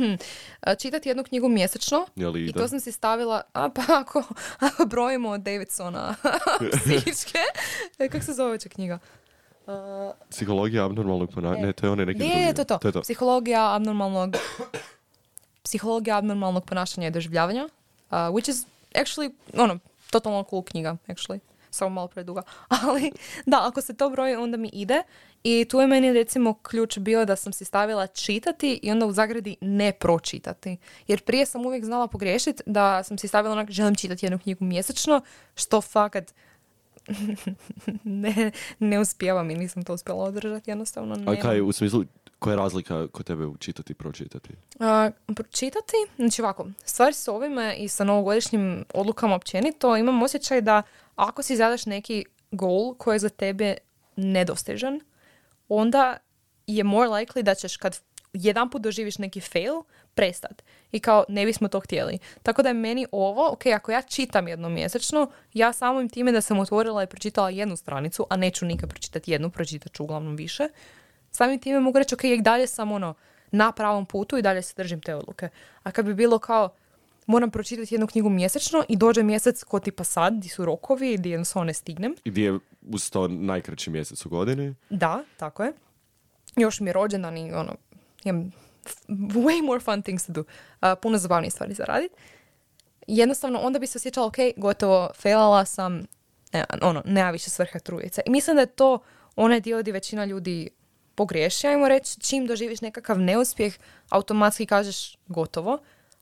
čitati 0.82 1.08
jednu 1.08 1.24
knjigu 1.24 1.48
mjesečno. 1.48 2.06
I 2.46 2.52
to 2.52 2.68
sam 2.68 2.80
si 2.80 2.92
stavila, 2.92 3.42
a 3.52 3.68
pa 3.68 3.82
ako, 3.88 4.22
ako 4.68 4.86
brojimo 4.86 5.28
od 5.28 5.40
Davidsona 5.40 6.14
psihičke, 6.84 7.38
e, 7.98 8.08
kako 8.08 8.24
se 8.24 8.32
zove 8.32 8.50
veća 8.50 8.68
knjiga? 8.68 8.98
A, 9.66 10.12
Psihologija 10.30 10.84
abnormalnog 10.84 11.30
ponašanja? 11.34 11.66
Ne, 11.66 11.72
to 11.72 11.86
je 11.86 11.90
onaj 11.90 12.06
neki 12.06 12.22
je, 12.22 12.28
drugi. 12.28 12.42
je, 12.42 12.54
to 12.54 12.64
to. 12.64 12.78
to, 12.78 12.88
je 12.88 12.92
to. 12.92 13.00
Psihologija 13.02 13.74
abnormalnog 13.74 14.36
psihologija 15.66 16.16
abnormalnog 16.16 16.64
ponašanja 16.64 17.08
i 17.08 17.10
doživljavanja, 17.10 17.64
uh, 17.64 18.16
which 18.16 18.50
is 18.50 18.66
actually, 18.94 19.30
ono, 19.56 19.78
totalno 20.10 20.44
cool 20.50 20.62
knjiga, 20.62 20.96
actually. 21.08 21.38
Samo 21.70 21.90
malo 21.90 22.08
preduga. 22.08 22.42
Ali, 22.82 23.12
da, 23.46 23.66
ako 23.68 23.80
se 23.80 23.94
to 23.94 24.10
broji, 24.10 24.36
onda 24.36 24.56
mi 24.56 24.70
ide. 24.72 25.02
I 25.44 25.64
tu 25.70 25.80
je 25.80 25.86
meni, 25.86 26.12
recimo, 26.12 26.54
ključ 26.54 26.98
bio 26.98 27.24
da 27.24 27.36
sam 27.36 27.52
si 27.52 27.64
stavila 27.64 28.06
čitati 28.06 28.80
i 28.82 28.90
onda 28.90 29.06
u 29.06 29.12
zagradi 29.12 29.56
ne 29.60 29.92
pročitati. 29.92 30.76
Jer 31.08 31.22
prije 31.22 31.46
sam 31.46 31.66
uvijek 31.66 31.84
znala 31.84 32.06
pogriješiti 32.06 32.62
da 32.66 33.02
sam 33.02 33.18
si 33.18 33.28
stavila 33.28 33.52
onak, 33.52 33.70
želim 33.70 33.94
čitati 33.94 34.26
jednu 34.26 34.38
knjigu 34.38 34.64
mjesečno, 34.64 35.20
što 35.54 35.80
fakat 35.80 36.34
ne, 38.04 38.50
ne 38.78 39.00
uspijevam 39.00 39.50
i 39.50 39.54
nisam 39.54 39.84
to 39.84 39.94
uspjela 39.94 40.24
održati, 40.24 40.70
jednostavno. 40.70 41.14
A 41.14 41.18
nemam. 41.18 41.40
kaj, 41.42 41.60
u 41.60 41.72
smislu, 41.72 42.04
koja 42.38 42.52
je 42.52 42.56
razlika 42.56 43.08
kod 43.08 43.26
tebe 43.26 43.44
čitati 43.58 43.92
i 43.92 43.96
pročitati? 43.96 44.50
A, 44.80 45.10
pročitati, 45.36 45.96
znači 46.16 46.42
ovako, 46.42 46.66
stvari 46.84 47.14
s 47.14 47.28
ovime 47.28 47.76
i 47.76 47.88
sa 47.88 48.04
novogodišnjim 48.04 48.84
odlukama 48.94 49.34
općenito, 49.34 49.96
imam 49.96 50.22
osjećaj 50.22 50.60
da 50.60 50.82
ako 51.16 51.42
si 51.42 51.56
zadaš 51.56 51.86
neki 51.86 52.24
goal 52.50 52.94
koji 52.94 53.14
je 53.14 53.18
za 53.18 53.28
tebe 53.28 53.76
nedostižan, 54.16 55.00
onda 55.68 56.16
je 56.66 56.84
more 56.84 57.08
likely 57.08 57.42
da 57.42 57.54
ćeš 57.54 57.76
kad 57.76 58.00
jedan 58.32 58.70
put 58.70 58.82
doživiš 58.82 59.18
neki 59.18 59.40
fail, 59.40 59.82
prestat. 60.14 60.62
I 60.92 61.00
kao, 61.00 61.24
ne 61.28 61.46
bismo 61.46 61.68
to 61.68 61.80
htjeli. 61.80 62.18
Tako 62.42 62.62
da 62.62 62.68
je 62.68 62.74
meni 62.74 63.06
ovo, 63.12 63.52
ok, 63.52 63.66
ako 63.66 63.92
ja 63.92 64.02
čitam 64.02 64.48
jednom 64.48 64.72
mjesečno, 64.72 65.30
ja 65.52 65.72
samim 65.72 66.08
time 66.08 66.32
da 66.32 66.40
sam 66.40 66.58
otvorila 66.58 67.02
i 67.02 67.06
pročitala 67.06 67.50
jednu 67.50 67.76
stranicu, 67.76 68.26
a 68.30 68.36
neću 68.36 68.66
nikad 68.66 68.90
pročitati 68.90 69.32
jednu, 69.32 69.50
pročitat 69.50 69.92
ću 69.92 70.02
uglavnom 70.02 70.36
više, 70.36 70.68
samim 71.36 71.58
time 71.58 71.80
mogu 71.80 71.98
reći, 71.98 72.14
ok, 72.14 72.24
i 72.24 72.42
dalje 72.42 72.66
sam 72.66 72.92
ono, 72.92 73.14
na 73.50 73.72
pravom 73.72 74.06
putu 74.06 74.38
i 74.38 74.42
dalje 74.42 74.62
se 74.62 74.74
držim 74.76 75.00
te 75.00 75.14
odluke. 75.14 75.48
A 75.82 75.90
kad 75.90 76.06
bi 76.06 76.14
bilo 76.14 76.38
kao, 76.38 76.68
moram 77.26 77.50
pročitati 77.50 77.94
jednu 77.94 78.06
knjigu 78.06 78.28
mjesečno 78.28 78.84
i 78.88 78.96
dođe 78.96 79.22
mjesec 79.22 79.64
ko 79.64 79.80
tipa 79.80 80.04
sad, 80.04 80.34
di 80.34 80.48
su 80.48 80.64
rokovi, 80.64 81.18
di 81.18 81.30
jednostavno 81.30 81.64
ne 81.64 81.74
stignem, 81.74 82.14
I 82.24 82.30
gdje 82.30 82.44
je 82.44 82.58
uz 82.90 83.10
to 83.10 83.28
najkraći 83.28 83.90
mjesec 83.90 84.26
u 84.26 84.28
godini? 84.28 84.74
da, 84.90 85.24
tako 85.36 85.62
je. 85.62 85.72
Još 86.56 86.80
mi 86.80 86.88
je 86.88 86.92
rođendan 86.92 87.38
i 87.38 87.52
ono, 87.52 87.76
imam 88.24 88.52
way 89.08 89.62
more 89.62 89.80
fun 89.80 90.02
things 90.02 90.26
to 90.26 90.32
do. 90.32 90.40
Uh, 90.40 90.88
puno 91.02 91.18
zabavnije 91.18 91.50
stvari 91.50 91.74
za 91.74 91.84
radit. 91.84 92.12
Jednostavno, 93.06 93.58
onda 93.58 93.78
bi 93.78 93.86
se 93.86 93.98
osjećala, 93.98 94.26
ok, 94.26 94.36
gotovo, 94.56 95.10
failala 95.14 95.64
sam, 95.64 96.02
ne, 96.52 96.64
ono, 96.82 97.02
nema 97.04 97.30
više 97.30 97.50
svrha 97.50 97.78
trujice. 97.78 98.22
I 98.26 98.30
mislim 98.30 98.56
da 98.56 98.60
je 98.60 98.66
to 98.66 98.98
onaj 99.36 99.60
dio 99.60 99.80
gdje 99.80 99.92
većina 99.92 100.24
ljudi 100.24 100.70
pogriješi, 101.16 101.66
ajmo 101.66 101.88
reći, 101.88 102.20
čim 102.20 102.46
doživiš 102.46 102.80
nekakav 102.80 103.20
neuspjeh, 103.20 103.78
automatski 104.10 104.66
kažeš 104.66 105.16
gotovo. 105.26 105.78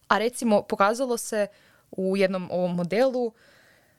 A 0.08 0.18
recimo, 0.18 0.62
pokazalo 0.62 1.16
se 1.16 1.46
u 1.90 2.16
jednom 2.16 2.48
ovom 2.50 2.74
modelu, 2.74 3.32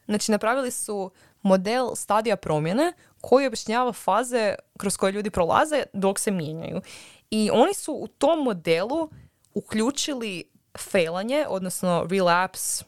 Znači, 0.06 0.32
napravili 0.32 0.72
su 0.72 1.12
model 1.42 1.96
stadija 1.96 2.36
promjene 2.36 2.94
koji 3.22 3.48
objašnjava 3.48 3.94
faze 3.94 4.56
kroz 4.78 4.98
koje 4.98 5.12
ljudi 5.12 5.30
prolaze 5.30 5.84
dok 5.94 6.20
se 6.20 6.32
mijenjaju. 6.32 6.82
I 7.30 7.50
oni 7.54 7.74
su 7.74 7.94
u 7.94 8.08
tom 8.08 8.44
modelu 8.44 9.10
uključili 9.54 10.44
failanje, 10.78 11.46
odnosno 11.50 12.08
relapse, 12.10 12.86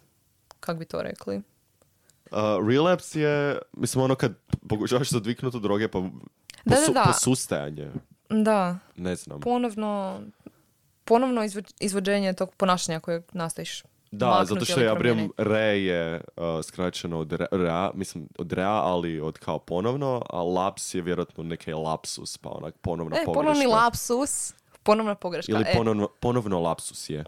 kako 0.60 0.80
bi 0.80 0.86
to 0.86 1.02
rekli? 1.02 1.41
Uh, 2.32 2.38
relapse 2.70 3.22
je, 3.22 3.60
mislim, 3.74 4.04
ono 4.04 4.15
kad 4.15 4.34
pokušavaš 4.70 5.10
se 5.10 5.17
odviknuti 5.17 5.58
od 5.58 5.63
droge, 5.63 5.88
pa 5.88 6.00
Da, 6.68 6.76
posu- 6.76 6.88
da, 6.88 6.94
da. 6.96 7.04
posustajanje. 7.08 7.92
Da, 8.30 8.78
Ne 8.96 9.16
znam. 9.16 9.40
ponovno, 9.42 10.22
ponovno 11.04 11.44
izvo- 11.44 11.74
izvođenje 11.80 12.34
tog 12.34 12.56
ponašanja 12.56 13.00
kojeg 13.00 13.24
nastojiš 13.34 13.84
Da, 14.12 14.44
zato 14.46 14.66
što 14.66 14.82
ja 14.82 14.96
promijeniti. 14.96 15.34
re 15.38 15.60
je 15.80 16.16
uh, 16.36 16.44
skraćeno 16.64 17.20
od 17.20 17.32
re, 17.32 17.46
rea, 17.52 17.92
mislim 17.94 18.28
od 18.38 18.54
rea, 18.54 18.72
ali 18.74 19.20
od 19.22 19.38
kao 19.38 19.60
ponovno, 19.60 20.22
a 20.30 20.44
laps 20.44 20.94
je 20.94 21.02
vjerojatno 21.02 21.44
neki 21.44 21.74
lapsus, 21.74 22.38
pa 22.38 22.50
onak 22.50 22.76
ponovna 22.78 23.16
E, 23.16 23.26
pogreška. 23.26 23.34
ponovni 23.42 23.66
lapsus, 23.68 24.54
ponovna 24.84 25.16
pogreška. 25.16 25.52
Ili 25.52 25.64
E, 25.64 25.74
ponovno, 25.76 26.08
ponovno 26.20 26.60
lapsus 26.60 27.10
je. 27.10 27.24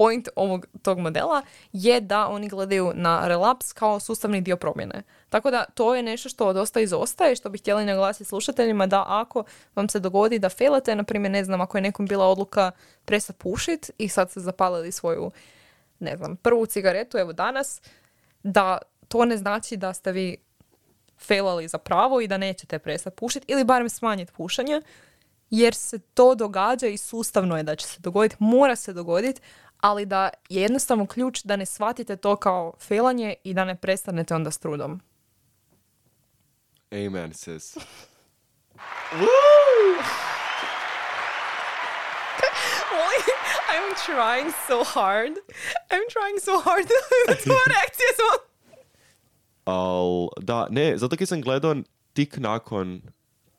Point 0.00 0.28
ovog 0.36 0.66
tog 0.82 0.98
modela 0.98 1.42
je 1.72 2.00
da 2.00 2.28
oni 2.28 2.48
gledaju 2.48 2.92
na 2.94 3.28
relaps 3.28 3.72
kao 3.72 4.00
sustavni 4.00 4.40
dio 4.40 4.56
promjene. 4.56 5.02
Tako 5.28 5.50
da 5.50 5.64
to 5.64 5.94
je 5.94 6.02
nešto 6.02 6.28
što 6.28 6.52
dosta 6.52 6.80
izostaje, 6.80 7.36
što 7.36 7.48
bih 7.48 7.60
htjela 7.60 7.84
naglasiti 7.84 8.28
slušateljima 8.28 8.86
da 8.86 9.04
ako 9.08 9.44
vam 9.74 9.88
se 9.88 10.00
dogodi 10.00 10.38
da 10.38 10.48
failate, 10.48 10.96
na 10.96 11.04
primjer, 11.04 11.30
ne 11.30 11.44
znam, 11.44 11.60
ako 11.60 11.78
je 11.78 11.82
nekom 11.82 12.06
bila 12.06 12.26
odluka 12.26 12.70
prestat 13.04 13.36
pušit 13.36 13.90
i 13.98 14.08
sad 14.08 14.30
ste 14.30 14.40
zapalili 14.40 14.92
svoju, 14.92 15.30
ne 15.98 16.16
znam, 16.16 16.36
prvu 16.36 16.66
cigaretu, 16.66 17.18
evo 17.18 17.32
danas, 17.32 17.80
da 18.42 18.78
to 19.08 19.24
ne 19.24 19.36
znači 19.36 19.76
da 19.76 19.94
ste 19.94 20.12
vi 20.12 20.36
failali 21.18 21.68
za 21.68 21.78
pravo 21.78 22.20
i 22.20 22.28
da 22.28 22.38
nećete 22.38 22.78
prestati 22.78 23.16
pušiti 23.16 23.52
ili 23.52 23.64
barem 23.64 23.88
smanjiti 23.88 24.32
pušanje, 24.32 24.82
jer 25.50 25.74
se 25.74 25.98
to 25.98 26.34
događa 26.34 26.86
i 26.86 26.96
sustavno 26.96 27.56
je 27.56 27.62
da 27.62 27.76
će 27.76 27.86
se 27.86 28.00
dogoditi, 28.00 28.36
mora 28.38 28.76
se 28.76 28.92
dogoditi, 28.92 29.40
ali 29.80 30.06
da 30.06 30.30
je 30.48 30.62
jednostavno 30.62 31.06
ključ 31.06 31.42
da 31.42 31.56
ne 31.56 31.66
shvatite 31.66 32.16
to 32.16 32.36
kao 32.36 32.72
failanje 32.78 33.34
i 33.44 33.54
da 33.54 33.64
ne 33.64 33.74
prestanete 33.74 34.34
onda 34.34 34.50
s 34.50 34.58
trudom. 34.58 35.00
Amen, 36.92 37.34
sis. 37.34 37.76
I'm 43.72 43.94
trying 44.06 44.52
so 44.66 44.84
hard. 44.84 45.32
I'm 45.90 46.06
trying 46.14 46.40
so 46.40 46.60
hard. 46.60 46.86
Tvoja 47.44 47.66
reakcija 47.66 48.06
je 48.06 48.14
samo... 48.16 48.36
Al, 49.64 50.28
da, 50.36 50.66
ne, 50.70 50.98
zato 50.98 51.16
kad 51.16 51.28
sam 51.28 51.40
gledao 51.40 51.76
tik 52.12 52.36
nakon, 52.36 53.02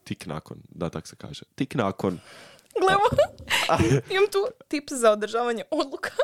tik 0.04 0.26
nakon, 0.26 0.58
da 0.70 0.90
tak 0.90 1.08
se 1.08 1.16
kaže, 1.16 1.46
tik 1.56 1.76
nakon, 1.76 2.20
Gledamo, 2.80 3.04
imam 4.12 4.26
tu 4.32 4.38
tips 4.68 4.94
za 4.94 5.12
održavanje 5.12 5.64
odluka. 5.72 6.10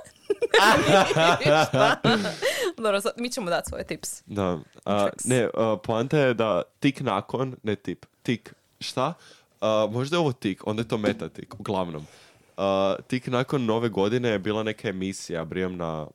Dobro, 2.77 3.01
sad, 3.01 3.12
mi 3.17 3.29
ćemo 3.29 3.49
dati 3.49 3.69
svoje 3.69 3.83
tips. 3.83 4.23
da, 4.25 4.60
a, 4.86 5.10
ne, 5.23 5.49
a, 5.53 5.77
poanta 5.77 6.19
je 6.19 6.33
da 6.33 6.62
tik 6.79 7.01
nakon, 7.01 7.55
ne 7.63 7.75
tip, 7.75 8.05
tik, 8.23 8.53
šta? 8.79 9.13
A, 9.62 9.88
možda 9.91 10.15
je 10.15 10.19
ovo 10.19 10.31
tik, 10.31 10.67
onda 10.67 10.81
je 10.81 10.88
to 10.88 10.97
meta 10.97 11.29
tik, 11.29 11.60
uglavnom. 11.60 12.05
A, 12.57 12.95
tik 13.07 13.27
nakon 13.27 13.65
nove 13.65 13.89
godine 13.89 14.29
je 14.29 14.39
bila 14.39 14.63
neka 14.63 14.89
emisija, 14.89 15.45
brijem 15.45 15.77
na, 15.77 16.07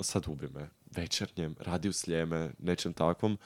sad 0.00 0.24
ubi 0.28 0.48
me, 0.48 0.68
večernjem, 0.90 1.54
radiju 1.60 1.92
sljeme, 1.92 2.50
nečem 2.58 2.92
takvom, 2.92 3.38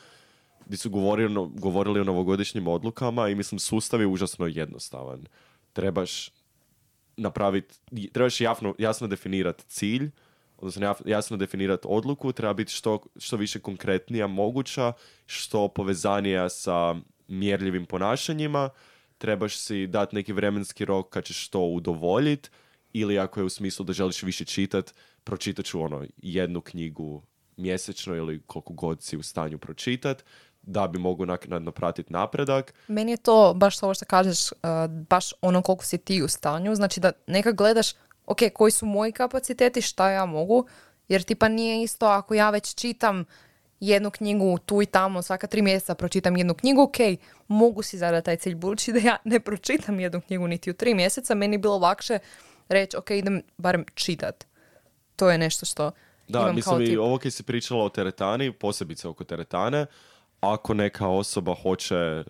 gdje 0.66 0.76
su 0.76 0.90
govorili, 0.90 1.36
o- 1.36 1.46
govorili 1.46 2.00
o 2.00 2.04
novogodišnjim 2.04 2.68
odlukama 2.68 3.28
i 3.28 3.34
mislim 3.34 3.58
sustav 3.58 4.00
je 4.00 4.06
užasno 4.06 4.46
jednostavan. 4.46 5.26
Trebaš 5.72 6.30
napraviti, 7.16 7.74
trebaš 8.12 8.40
jasno, 8.40 8.74
jasno 8.78 9.06
definirati 9.06 9.64
cilj, 9.66 10.10
odnosno 10.56 10.94
jasno 11.04 11.36
definirati 11.36 11.86
odluku, 11.90 12.32
treba 12.32 12.54
biti 12.54 12.72
što, 12.72 13.02
što 13.16 13.36
više 13.36 13.60
konkretnija 13.60 14.26
moguća, 14.26 14.92
što 15.26 15.68
povezanija 15.68 16.48
sa 16.48 16.94
mjerljivim 17.28 17.86
ponašanjima, 17.86 18.70
trebaš 19.18 19.56
si 19.56 19.86
dati 19.86 20.16
neki 20.16 20.32
vremenski 20.32 20.84
rok 20.84 21.08
kad 21.08 21.24
ćeš 21.24 21.48
to 21.48 21.60
udovoljiti, 21.60 22.50
ili 22.92 23.18
ako 23.18 23.40
je 23.40 23.44
u 23.44 23.48
smislu 23.48 23.84
da 23.84 23.92
želiš 23.92 24.22
više 24.22 24.44
čitat, 24.44 24.94
pročitat 25.24 25.64
ću 25.64 25.82
ono 25.82 26.04
jednu 26.16 26.60
knjigu 26.60 27.22
mjesečno 27.56 28.16
ili 28.16 28.42
koliko 28.46 28.72
god 28.72 29.02
si 29.02 29.16
u 29.16 29.22
stanju 29.22 29.58
pročitat, 29.58 30.24
da 30.62 30.86
bi 30.88 30.98
mogu 30.98 31.26
naknadno 31.26 31.72
pratiti 31.72 32.12
napredak. 32.12 32.74
Meni 32.88 33.10
je 33.10 33.16
to 33.16 33.54
baš 33.56 33.82
ovo 33.82 33.94
što 33.94 34.04
kažeš, 34.04 34.52
uh, 34.52 34.58
baš 35.08 35.32
ono 35.40 35.62
koliko 35.62 35.84
si 35.84 35.98
ti 35.98 36.22
u 36.22 36.28
stanju. 36.28 36.74
Znači 36.74 37.00
da 37.00 37.12
nekak 37.26 37.54
gledaš, 37.54 37.86
ok, 38.26 38.38
koji 38.54 38.72
su 38.72 38.86
moji 38.86 39.12
kapaciteti, 39.12 39.82
šta 39.82 40.10
ja 40.10 40.26
mogu, 40.26 40.66
jer 41.08 41.22
tipa 41.22 41.48
nije 41.48 41.82
isto 41.82 42.06
ako 42.06 42.34
ja 42.34 42.50
već 42.50 42.74
čitam 42.74 43.24
jednu 43.80 44.10
knjigu 44.10 44.58
tu 44.58 44.82
i 44.82 44.86
tamo, 44.86 45.22
svaka 45.22 45.46
tri 45.46 45.62
mjeseca 45.62 45.94
pročitam 45.94 46.36
jednu 46.36 46.54
knjigu, 46.54 46.82
ok, 46.82 46.96
mogu 47.48 47.82
si 47.82 47.98
zadati 47.98 48.24
taj 48.24 48.36
cilj, 48.36 48.54
budući 48.54 48.92
da 48.92 48.98
ja 48.98 49.16
ne 49.24 49.40
pročitam 49.40 50.00
jednu 50.00 50.20
knjigu 50.20 50.46
niti 50.46 50.70
u 50.70 50.74
tri 50.74 50.94
mjeseca, 50.94 51.34
meni 51.34 51.54
je 51.54 51.58
bilo 51.58 51.78
lakše 51.78 52.18
reći, 52.68 52.96
ok, 52.96 53.10
idem 53.10 53.42
barem 53.58 53.84
čitat. 53.94 54.46
To 55.16 55.30
je 55.30 55.38
nešto 55.38 55.66
što 55.66 55.90
Da, 56.28 56.38
imam 56.38 56.46
kao 56.46 56.54
mislim 56.54 56.82
i 56.82 56.86
tip. 56.86 56.98
ovo 56.98 57.18
kad 57.18 57.32
si 57.32 57.42
pričala 57.42 57.84
o 57.84 57.88
teretani, 57.88 58.52
posebice 58.52 59.08
oko 59.08 59.24
teretane, 59.24 59.86
ako 60.42 60.74
neka 60.74 61.08
osoba 61.08 61.54
hoće, 61.62 62.24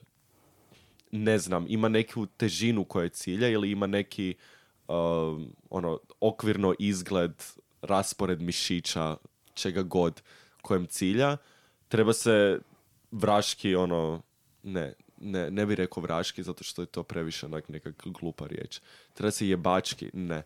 ne 1.11 1.39
znam, 1.39 1.67
ima 1.69 1.89
neku 1.89 2.27
težinu 2.27 2.85
koje 2.85 3.09
cilja 3.09 3.49
ili 3.49 3.71
ima 3.71 3.87
neki 3.87 4.35
uh, 4.89 4.95
ono, 5.71 5.99
okvirno 6.21 6.75
izgled, 6.79 7.43
raspored 7.83 8.43
mišića, 8.43 9.17
čega 9.55 9.83
god 9.83 10.23
kojem 10.63 10.87
cilja, 10.87 11.37
treba 11.89 12.13
se 12.13 12.61
vraški, 13.11 13.75
ono, 13.75 14.23
ne, 14.63 14.95
ne, 15.21 15.51
ne 15.51 15.67
bi 15.67 15.75
rekao 15.75 16.03
vraški, 16.03 16.43
zato 16.43 16.65
što 16.65 16.83
je 16.83 16.87
to 16.87 17.03
previše 17.03 17.47
onak 17.47 17.69
neka 17.69 17.93
glupa 18.05 18.47
riječ. 18.47 18.81
Treba 19.15 19.31
se 19.31 19.49
jebački, 19.49 20.11
ne. 20.13 20.43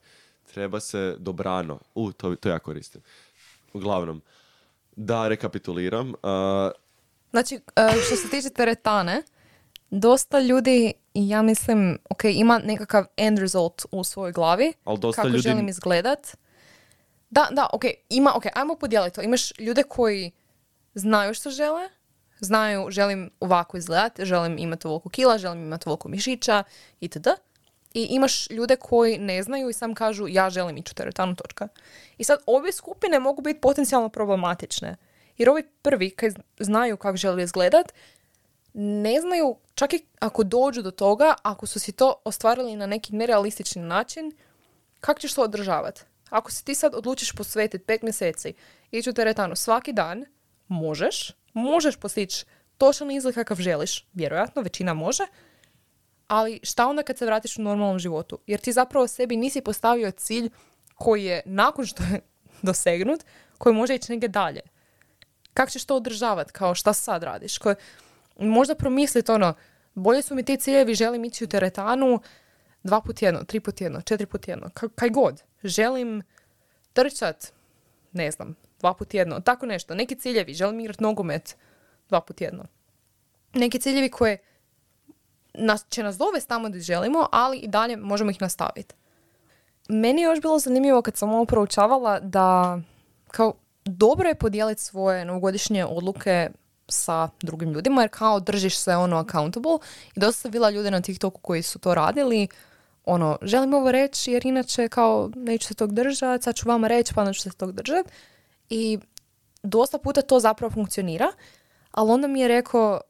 Treba 0.54 0.80
se 0.80 1.16
dobrano. 1.18 1.80
U, 1.94 2.12
to, 2.12 2.36
to 2.36 2.48
ja 2.48 2.58
koristim. 2.58 3.00
Uglavnom, 3.72 4.22
da 4.96 5.28
rekapituliram. 5.28 6.08
uh, 6.08 6.85
Znači, 7.30 7.54
e, 7.54 7.60
što 8.06 8.16
se 8.16 8.30
tiče 8.30 8.50
teretane, 8.50 9.22
dosta 9.90 10.40
ljudi, 10.40 10.92
ja 11.14 11.42
mislim, 11.42 11.98
ok, 12.10 12.24
ima 12.24 12.58
nekakav 12.58 13.04
end 13.16 13.38
result 13.38 13.82
u 13.90 14.04
svojoj 14.04 14.32
glavi, 14.32 14.72
Ali 14.84 14.98
dosta 14.98 15.22
kako 15.22 15.28
ljudi- 15.28 15.42
želim 15.42 15.68
izgledat. 15.68 16.36
Da, 17.30 17.48
da, 17.50 17.66
ok, 17.72 17.82
ima, 18.08 18.32
ok, 18.36 18.44
ajmo 18.54 18.74
podijeliti 18.74 19.14
to. 19.14 19.22
Imaš 19.22 19.58
ljude 19.58 19.82
koji 19.82 20.30
znaju 20.94 21.34
što 21.34 21.50
žele, 21.50 21.88
znaju, 22.40 22.86
želim 22.90 23.30
ovako 23.40 23.76
izgledat, 23.76 24.20
želim 24.20 24.58
imati 24.58 24.86
ovoliko 24.86 25.08
kila, 25.08 25.38
želim 25.38 25.58
imati 25.62 25.88
ovoliko 25.88 26.08
mišića, 26.08 26.62
itd. 27.00 27.26
I 27.94 28.06
imaš 28.10 28.50
ljude 28.50 28.76
koji 28.76 29.18
ne 29.18 29.42
znaju 29.42 29.68
i 29.68 29.72
sam 29.72 29.94
kažu 29.94 30.26
ja 30.28 30.50
želim 30.50 30.76
ići 30.76 30.90
u 30.92 30.94
teretanu, 30.94 31.34
točka. 31.34 31.68
I 32.18 32.24
sad 32.24 32.38
obje 32.46 32.72
skupine 32.72 33.18
mogu 33.18 33.42
biti 33.42 33.60
potencijalno 33.60 34.08
problematične. 34.08 34.96
Jer 35.38 35.50
ovi 35.50 35.62
prvi, 35.82 36.10
kad 36.10 36.34
znaju 36.58 36.96
kako 36.96 37.16
žele 37.16 37.42
izgledat, 37.42 37.92
ne 38.74 39.20
znaju, 39.20 39.56
čak 39.74 39.92
i 39.92 40.04
ako 40.20 40.44
dođu 40.44 40.82
do 40.82 40.90
toga, 40.90 41.34
ako 41.42 41.66
su 41.66 41.80
si 41.80 41.92
to 41.92 42.14
ostvarili 42.24 42.76
na 42.76 42.86
neki 42.86 43.16
nerealistični 43.16 43.82
način, 43.82 44.32
kako 45.00 45.20
ćeš 45.20 45.34
to 45.34 45.42
održavati? 45.42 46.02
Ako 46.30 46.52
se 46.52 46.64
ti 46.64 46.74
sad 46.74 46.94
odlučiš 46.94 47.32
posvetiti 47.32 47.84
pet 47.84 48.02
mjeseci, 48.02 48.54
ići 48.90 49.10
u 49.10 49.12
teretanu 49.12 49.56
svaki 49.56 49.92
dan, 49.92 50.24
možeš, 50.68 51.32
možeš 51.52 51.96
postići 51.96 52.44
točan 52.78 53.10
izgled 53.10 53.34
kakav 53.34 53.56
želiš, 53.56 54.06
vjerojatno, 54.12 54.62
većina 54.62 54.94
može, 54.94 55.26
ali 56.28 56.60
šta 56.62 56.86
onda 56.86 57.02
kad 57.02 57.18
se 57.18 57.26
vratiš 57.26 57.58
u 57.58 57.62
normalnom 57.62 57.98
životu? 57.98 58.38
Jer 58.46 58.60
ti 58.60 58.72
zapravo 58.72 59.06
sebi 59.06 59.36
nisi 59.36 59.60
postavio 59.60 60.10
cilj 60.10 60.50
koji 60.94 61.24
je, 61.24 61.42
nakon 61.44 61.86
što 61.86 62.02
je 62.02 62.20
dosegnut, 62.62 63.24
koji 63.58 63.74
može 63.74 63.94
ići 63.94 64.12
negdje 64.12 64.28
dalje. 64.28 64.60
Kako 65.56 65.70
ćeš 65.70 65.84
to 65.84 65.96
održavati? 65.96 66.52
Kao 66.52 66.74
šta 66.74 66.92
sad 66.92 67.22
radiš? 67.22 67.58
Koje, 67.58 67.76
možda 68.38 68.74
promisliti 68.74 69.32
ono, 69.32 69.54
bolje 69.94 70.22
su 70.22 70.34
mi 70.34 70.42
ti 70.42 70.56
ciljevi, 70.56 70.94
želim 70.94 71.24
ići 71.24 71.44
u 71.44 71.48
teretanu 71.48 72.20
dva 72.82 73.00
put 73.00 73.22
jedno, 73.22 73.44
tri 73.44 73.60
put 73.60 73.80
jedno, 73.80 74.00
četiri 74.00 74.26
put 74.26 74.48
jedno, 74.48 74.66
ka- 74.66 74.90
kaj 74.94 75.08
god. 75.08 75.42
Želim 75.64 76.22
trčat, 76.92 77.52
ne 78.12 78.30
znam, 78.30 78.56
dva 78.80 78.94
put 78.94 79.14
jedno, 79.14 79.40
tako 79.40 79.66
nešto. 79.66 79.94
Neki 79.94 80.16
ciljevi, 80.16 80.54
želim 80.54 80.80
igrati 80.80 81.02
nogomet 81.02 81.56
dva 82.08 82.20
put 82.20 82.40
jedno. 82.40 82.64
Neki 83.54 83.78
ciljevi 83.78 84.10
koje 84.10 84.38
nas, 85.54 85.86
će 85.88 86.02
nas 86.02 86.18
dovesti 86.18 86.48
tamo 86.48 86.68
gdje 86.68 86.80
želimo, 86.80 87.28
ali 87.32 87.58
i 87.58 87.68
dalje 87.68 87.96
možemo 87.96 88.30
ih 88.30 88.42
nastaviti. 88.42 88.94
Meni 89.88 90.22
je 90.22 90.24
još 90.24 90.40
bilo 90.40 90.58
zanimljivo 90.58 91.02
kad 91.02 91.16
sam 91.16 91.34
ovo 91.34 91.44
proučavala 91.44 92.20
da 92.20 92.78
kao 93.28 93.54
dobro 93.86 94.28
je 94.28 94.34
podijeliti 94.34 94.82
svoje 94.82 95.24
novogodišnje 95.24 95.84
odluke 95.84 96.50
sa 96.88 97.28
drugim 97.42 97.72
ljudima 97.72 98.02
jer 98.02 98.10
kao 98.10 98.40
držiš 98.40 98.78
se 98.78 98.96
ono 98.96 99.16
accountable 99.16 99.78
i 100.16 100.20
dosta 100.20 100.40
sam 100.40 100.50
bila 100.50 100.70
ljude 100.70 100.90
na 100.90 101.00
TikToku 101.00 101.40
koji 101.40 101.62
su 101.62 101.78
to 101.78 101.94
radili 101.94 102.48
ono, 103.04 103.38
želim 103.42 103.74
ovo 103.74 103.92
reći 103.92 104.32
jer 104.32 104.46
inače 104.46 104.88
kao 104.88 105.30
neću 105.34 105.66
se 105.66 105.74
tog 105.74 105.94
držati, 105.94 106.44
sad 106.44 106.54
ću 106.54 106.68
vama 106.68 106.88
reći 106.88 107.14
pa 107.14 107.20
onda 107.20 107.34
se 107.34 107.50
tog 107.50 107.72
držati 107.72 108.10
i 108.70 108.98
dosta 109.62 109.98
puta 109.98 110.22
to 110.22 110.40
zapravo 110.40 110.70
funkcionira, 110.70 111.32
ali 111.90 112.10
onda 112.10 112.28
mi 112.28 112.40
je 112.40 112.48
rekao 112.48 113.00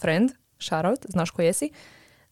friend, 0.00 0.30
shoutout, 0.58 1.06
znaš 1.08 1.30
ko 1.30 1.42
jesi, 1.42 1.70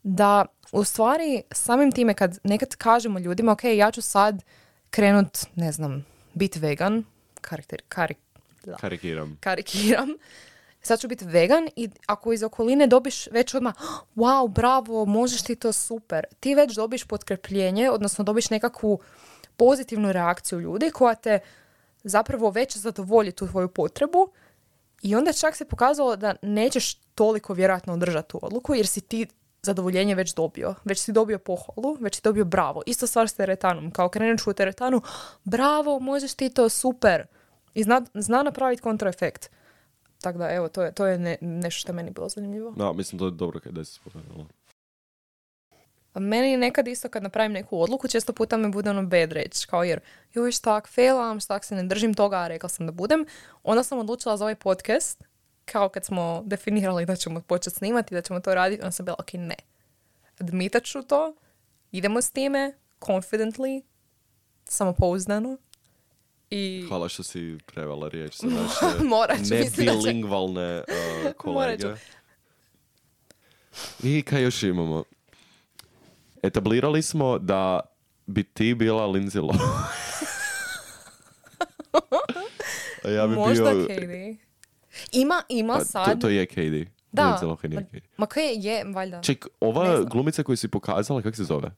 da 0.03 0.47
u 0.73 0.85
stvari 0.85 1.43
samim 1.53 1.93
time 1.93 2.15
kad 2.15 2.39
nekad 2.45 2.77
kažemo 2.77 3.19
ljudima, 3.19 3.53
ok, 3.53 3.65
ja 3.65 3.91
ću 3.91 4.03
sad 4.03 4.43
krenut, 4.91 5.39
ne 5.55 5.73
znam, 5.73 6.07
biti 6.35 6.59
vegan, 6.59 7.05
karakter, 7.47 7.83
karik, 7.89 8.19
da, 8.65 8.77
Karikiram. 8.77 9.37
karikiram, 9.41 10.09
sad 10.83 11.01
ću 11.01 11.09
biti 11.09 11.25
vegan 11.25 11.69
i 11.77 11.89
ako 12.07 12.33
iz 12.33 12.43
okoline 12.43 12.87
dobiš 12.87 13.27
već 13.27 13.55
odmah, 13.55 13.75
wow, 14.17 14.49
bravo, 14.49 15.05
možeš 15.05 15.43
ti 15.43 15.57
to 15.57 15.73
super, 15.73 16.25
ti 16.41 16.55
već 16.55 16.75
dobiš 16.75 17.05
potkrepljenje, 17.05 17.91
odnosno 17.91 18.25
dobiš 18.25 18.51
nekakvu 18.51 18.99
pozitivnu 19.57 20.13
reakciju 20.13 20.61
ljudi 20.61 20.91
koja 20.91 21.15
te 21.15 21.39
zapravo 22.05 22.51
već 22.51 22.77
zadovolji 22.77 23.33
tu 23.33 23.47
tvoju 23.47 23.69
potrebu 23.69 24.29
i 25.03 25.15
onda 25.15 25.33
čak 25.33 25.57
se 25.57 25.65
pokazalo 25.65 26.17
da 26.17 26.35
nećeš 26.43 26.95
toliko 26.95 27.55
vjerojatno 27.55 27.93
održati 27.93 28.29
tu 28.29 28.39
odluku 28.43 28.75
jer 28.75 28.87
si 28.87 29.01
ti 29.01 29.27
zadovoljenje 29.67 30.15
već 30.15 30.35
dobio. 30.35 30.75
Već 30.85 30.99
si 31.01 31.13
dobio 31.13 31.39
pohvalu, 31.39 31.97
već 32.01 32.17
si 32.17 32.23
dobio 32.25 32.45
bravo. 32.45 32.83
Isto 32.87 33.07
stvar 33.07 33.29
s 33.29 33.35
teretanom. 33.35 33.91
Kao 33.91 34.09
krenut 34.09 34.41
ću 34.41 34.51
u 34.51 34.55
teretanu, 34.55 35.03
bravo, 35.45 35.99
možeš 36.01 36.35
ti 36.35 36.51
to, 36.51 36.69
super. 36.69 37.27
I 37.75 37.83
zna, 37.83 38.03
zna 38.15 38.43
napraviti 38.43 38.83
kontraefekt. 38.83 39.51
Tako 40.21 40.39
da, 40.39 40.51
evo, 40.51 40.69
to 40.69 40.83
je, 40.83 40.93
to 40.93 41.07
je 41.07 41.19
ne- 41.19 41.39
nešto 41.41 41.81
što 41.81 41.93
je 41.93 41.95
meni 41.95 42.11
bilo 42.11 42.29
zanimljivo. 42.29 42.71
Da, 42.71 42.93
mislim 42.93 43.19
to 43.19 43.25
je 43.25 43.31
dobro 43.31 43.61
kad 43.61 43.87
si 43.87 43.93
spomenula. 43.93 44.47
Meni 46.15 46.57
nekad 46.57 46.89
isto 46.89 47.09
kad 47.09 47.23
napravim 47.23 47.53
neku 47.53 47.83
odluku, 47.83 48.09
često 48.09 48.33
puta 48.33 48.57
me 48.57 48.69
bude 48.69 48.91
ono 48.91 49.03
bad 49.03 49.33
reći, 49.33 49.67
kao 49.67 49.85
jer 49.85 50.01
joj 50.35 50.53
štak 50.53 50.89
failam, 50.89 51.41
štak 51.41 51.65
se 51.65 51.75
ne 51.75 51.83
držim 51.83 52.15
toga, 52.15 52.37
a 52.37 52.49
rekla 52.49 52.69
sam 52.69 52.87
da 52.87 52.93
budem. 52.93 53.27
Onda 53.63 53.83
sam 53.83 53.99
odlučila 53.99 54.37
za 54.37 54.45
ovaj 54.45 54.55
podcast, 54.55 55.25
kao 55.67 55.89
kad 55.89 56.05
smo 56.05 56.43
definirali 56.45 57.07
da 57.07 57.17
ćemo 57.17 57.41
početi 57.41 57.77
snimati, 57.77 58.15
da 58.15 58.23
ćemo 58.23 58.41
to 58.41 58.55
raditi, 58.55 58.83
onda 58.83 58.93
sam 58.93 59.05
bila, 59.07 59.17
ok, 59.19 59.33
ne. 59.33 59.57
Admitat 60.39 60.85
ću 60.85 61.03
to, 61.03 61.35
idemo 61.93 62.23
s 62.23 62.31
time, 62.31 62.73
confidently, 63.01 63.83
samopouzdano. 64.65 65.57
I 66.51 66.85
Hvala 66.89 67.09
što 67.09 67.23
si 67.23 67.59
prevela 67.67 68.09
riječ 68.09 68.37
za 68.37 68.47
naše 68.57 69.55
nebilingvalne 69.55 70.79
uh, 71.27 71.33
kolege. 71.37 71.87
I 74.03 74.23
kaj 74.23 74.43
još 74.43 74.63
imamo? 74.63 75.05
Etablirali 76.43 77.03
smo 77.03 77.39
da 77.39 77.81
bi 78.27 78.43
ti 78.43 78.75
bila 78.75 79.07
Lindsay 79.07 79.43
Lohan. 79.43 79.87
Ja 83.05 83.27
bi 83.27 83.35
možda 83.35 83.75
bio... 83.75 83.87
Katie. 83.87 84.37
Ima, 85.13 85.43
ima 85.49 85.73
Pa, 85.73 85.79
to, 85.79 85.85
sad. 85.85 86.21
to 86.21 86.29
je 86.29 86.47
Katie. 86.47 86.87
Da. 87.13 87.23
Lindsay 87.23 87.45
je 87.65 87.71
Ma- 87.71 87.83
Katie. 87.83 88.01
Ma 88.17 88.27
kaj 88.27 88.67
je, 88.69 88.85
valjda. 88.85 89.21
Ček, 89.23 89.47
ova 89.61 90.03
glumica 90.03 90.43
koju 90.43 90.57
si 90.57 90.69
pokazala, 90.69 91.23
kako 91.23 91.37
se 91.37 91.45
zove? 91.45 91.71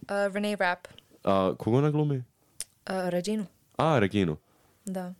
Uh, 0.00 0.34
Renee 0.34 0.56
Rapp. 0.56 0.86
A, 1.24 1.54
koga 1.58 1.78
ona 1.78 1.90
glumi? 1.90 2.16
Uh, 2.16 2.22
Reginu. 3.08 3.46
A, 3.76 3.98
Reginu. 3.98 4.36
Da. 4.84 5.14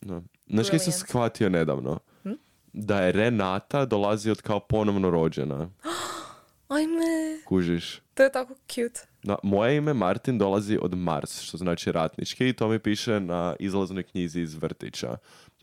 No. 0.00 0.22
Znaš 0.46 0.70
kaj 0.70 0.78
sam 0.78 0.92
shvatio 0.92 1.48
nedavno? 1.48 1.98
Hm? 2.22 2.32
Da 2.72 3.00
je 3.00 3.12
Renata 3.12 3.84
dolazi 3.84 4.30
od 4.30 4.42
kao 4.42 4.60
ponovno 4.60 5.10
rođena. 5.10 5.70
Ajme, 6.68 7.38
Kužiš? 7.44 8.00
to 8.14 8.22
je 8.22 8.32
tako 8.32 8.54
cute. 8.68 9.00
Da, 9.22 9.36
moje 9.42 9.76
ime 9.76 9.94
Martin 9.94 10.38
dolazi 10.38 10.78
od 10.82 10.94
Mars, 10.94 11.40
što 11.40 11.56
znači 11.56 11.92
ratnički 11.92 12.48
i 12.48 12.52
to 12.52 12.68
mi 12.68 12.78
piše 12.78 13.20
na 13.20 13.56
izlaznoj 13.58 14.02
knjizi 14.02 14.40
iz 14.40 14.54
vrtića. 14.54 15.16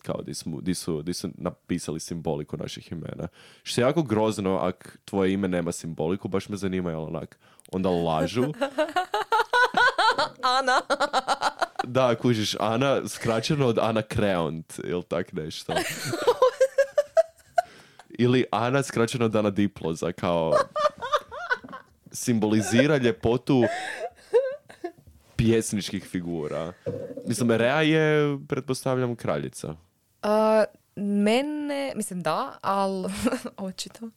Kao 0.04 0.22
di, 0.22 0.34
smo, 0.34 0.62
di, 0.62 0.76
su, 0.76 1.02
di 1.02 1.14
su 1.14 1.30
napisali 1.36 2.00
simboliku 2.00 2.58
naših 2.58 2.92
imena. 2.92 3.28
Što 3.64 3.82
je 3.82 3.86
jako 3.86 4.04
grozno 4.04 4.58
ako 4.58 4.90
tvoje 5.06 5.34
ime 5.34 5.48
nema 5.48 5.72
simboliku, 5.72 6.28
baš 6.28 6.50
me 6.50 6.58
zanima 6.58 6.90
jel 6.90 7.04
onak. 7.04 7.40
Onda 7.72 7.90
lažu. 7.90 8.44
Ana. 10.60 10.82
Da, 11.84 12.16
kužiš, 12.16 12.56
Ana, 12.60 13.08
skraćeno 13.08 13.68
od 13.68 13.78
Ana 13.80 14.02
Kreont, 14.02 14.80
ili 14.84 15.04
tak 15.04 15.34
nešto. 15.34 15.74
Ili 18.20 18.46
Ana 18.52 18.84
skraćeno 18.84 19.26
od 19.26 19.36
Ana 19.36 19.50
Diploza, 19.50 20.12
kao 20.12 20.54
simbolizira 22.12 22.98
ljepotu 22.98 23.64
pjesničkih 25.36 26.04
figura. 26.04 26.74
Mislim, 27.28 27.52
Rea 27.52 27.82
je, 27.82 28.38
pretpostavljam, 28.48 29.16
kraljica. 29.16 29.76
Uh, 30.24 30.30
mene, 30.96 31.94
mislim 31.96 32.22
da, 32.22 32.58
ali 32.62 33.10
očito. 33.58 34.10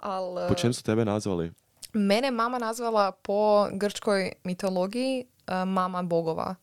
Al, 0.00 0.48
Po 0.48 0.54
čem 0.54 0.72
su 0.72 0.82
tebe 0.82 1.04
nazvali? 1.04 1.52
mene 1.92 2.30
mama 2.30 2.58
nazvala 2.58 3.12
po 3.12 3.68
grčkoj 3.72 4.32
mitologiji 4.44 5.24
uh, 5.46 5.68
mama 5.68 6.02
bogova. 6.02 6.54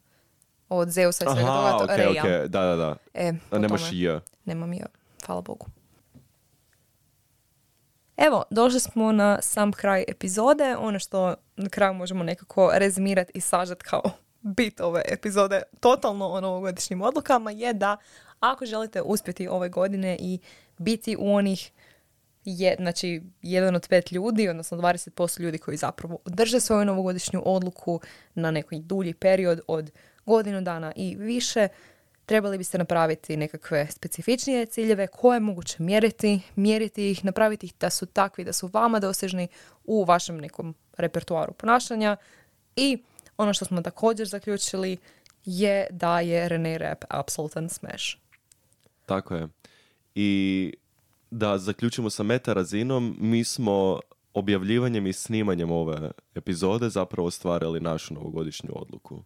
Od 0.70 0.90
Zeusa 0.90 1.26
i 1.26 1.28
svega 1.34 1.52
Aha, 1.52 1.80
okej, 1.84 1.98
Reja. 1.98 2.24
okej, 2.24 2.48
da, 2.48 2.62
da, 2.62 2.76
da. 2.76 2.96
E, 3.14 3.34
A 3.52 3.60
nemaš. 3.60 3.82
J. 3.92 4.20
Nemam 4.46 4.74
ja, 4.74 4.86
hvala 5.26 5.42
Bogu. 5.42 5.66
Evo, 8.18 8.44
došli 8.50 8.80
smo 8.80 9.12
na 9.12 9.42
sam 9.42 9.72
kraj 9.72 10.06
epizode. 10.08 10.76
Ono 10.80 11.00
što 11.00 11.36
na 11.56 11.70
kraju 11.70 11.94
možemo 11.94 12.24
nekako 12.24 12.72
rezimirati 12.74 13.32
i 13.36 13.42
sažeti 13.42 13.84
kao 13.84 14.02
bit 14.42 14.82
ove 14.82 15.02
epizode 15.06 15.62
totalno 15.80 16.28
o 16.28 16.42
novogodišnjim 16.42 17.02
odlukama 17.02 17.52
je 17.52 17.74
da 17.74 17.98
ako 18.44 18.66
želite 18.66 19.02
uspjeti 19.02 19.48
ove 19.48 19.70
godine 19.70 20.18
i 20.20 20.40
biti 20.78 21.16
u 21.20 21.36
onih 21.36 21.72
je, 22.46 22.76
znači, 22.80 23.22
jedan 23.42 23.76
od 23.76 23.88
pet 23.90 24.12
ljudi, 24.12 24.50
odnosno 24.50 24.78
20% 24.78 25.40
ljudi 25.40 25.58
koji 25.58 25.78
zapravo 25.78 26.18
drže 26.26 26.60
svoju 26.60 26.86
novogodišnju 26.86 27.42
odluku 27.46 28.02
na 28.36 28.52
neki 28.52 28.80
dulji 28.80 29.14
period 29.14 29.60
od 29.68 29.92
godinu 30.26 30.62
dana 30.62 30.92
i 30.96 31.16
više, 31.16 31.68
trebali 32.26 32.58
biste 32.58 32.78
napraviti 32.78 33.38
nekakve 33.38 33.88
specifičnije 33.92 34.66
ciljeve 34.66 35.08
koje 35.08 35.36
je 35.36 35.40
moguće 35.40 35.84
mjeriti, 35.84 36.42
mjeriti 36.56 37.12
ih, 37.12 37.26
napraviti 37.26 37.66
ih 37.66 37.74
da 37.80 37.90
su 37.90 38.06
takvi, 38.06 38.44
da 38.44 38.54
su 38.54 38.70
vama 38.74 39.00
dosežni 39.00 39.48
u 39.84 40.04
vašem 40.04 40.38
nekom 40.38 40.76
repertuaru 40.98 41.54
ponašanja 41.54 42.18
i 42.76 43.04
ono 43.38 43.54
što 43.54 43.66
smo 43.66 43.82
također 43.82 44.28
zaključili 44.28 44.98
je 45.46 45.88
da 45.90 46.20
je 46.20 46.50
René 46.50 46.78
Rap 46.78 47.04
apsolutan 47.10 47.70
smash. 47.70 48.23
Tako 49.06 49.36
je. 49.36 49.48
I 50.16 50.74
da 51.32 51.58
zaključimo 51.58 52.10
sa 52.10 52.24
meta 52.24 52.54
razinom, 52.54 53.18
mi 53.20 53.44
smo 53.44 54.00
objavljivanjem 54.34 55.08
i 55.08 55.14
snimanjem 55.14 55.72
ove 55.72 56.12
epizode 56.36 56.90
zapravo 56.90 57.32
stvarali 57.32 57.80
našu 57.80 58.14
novogodišnju 58.14 58.70
odluku. 58.76 59.24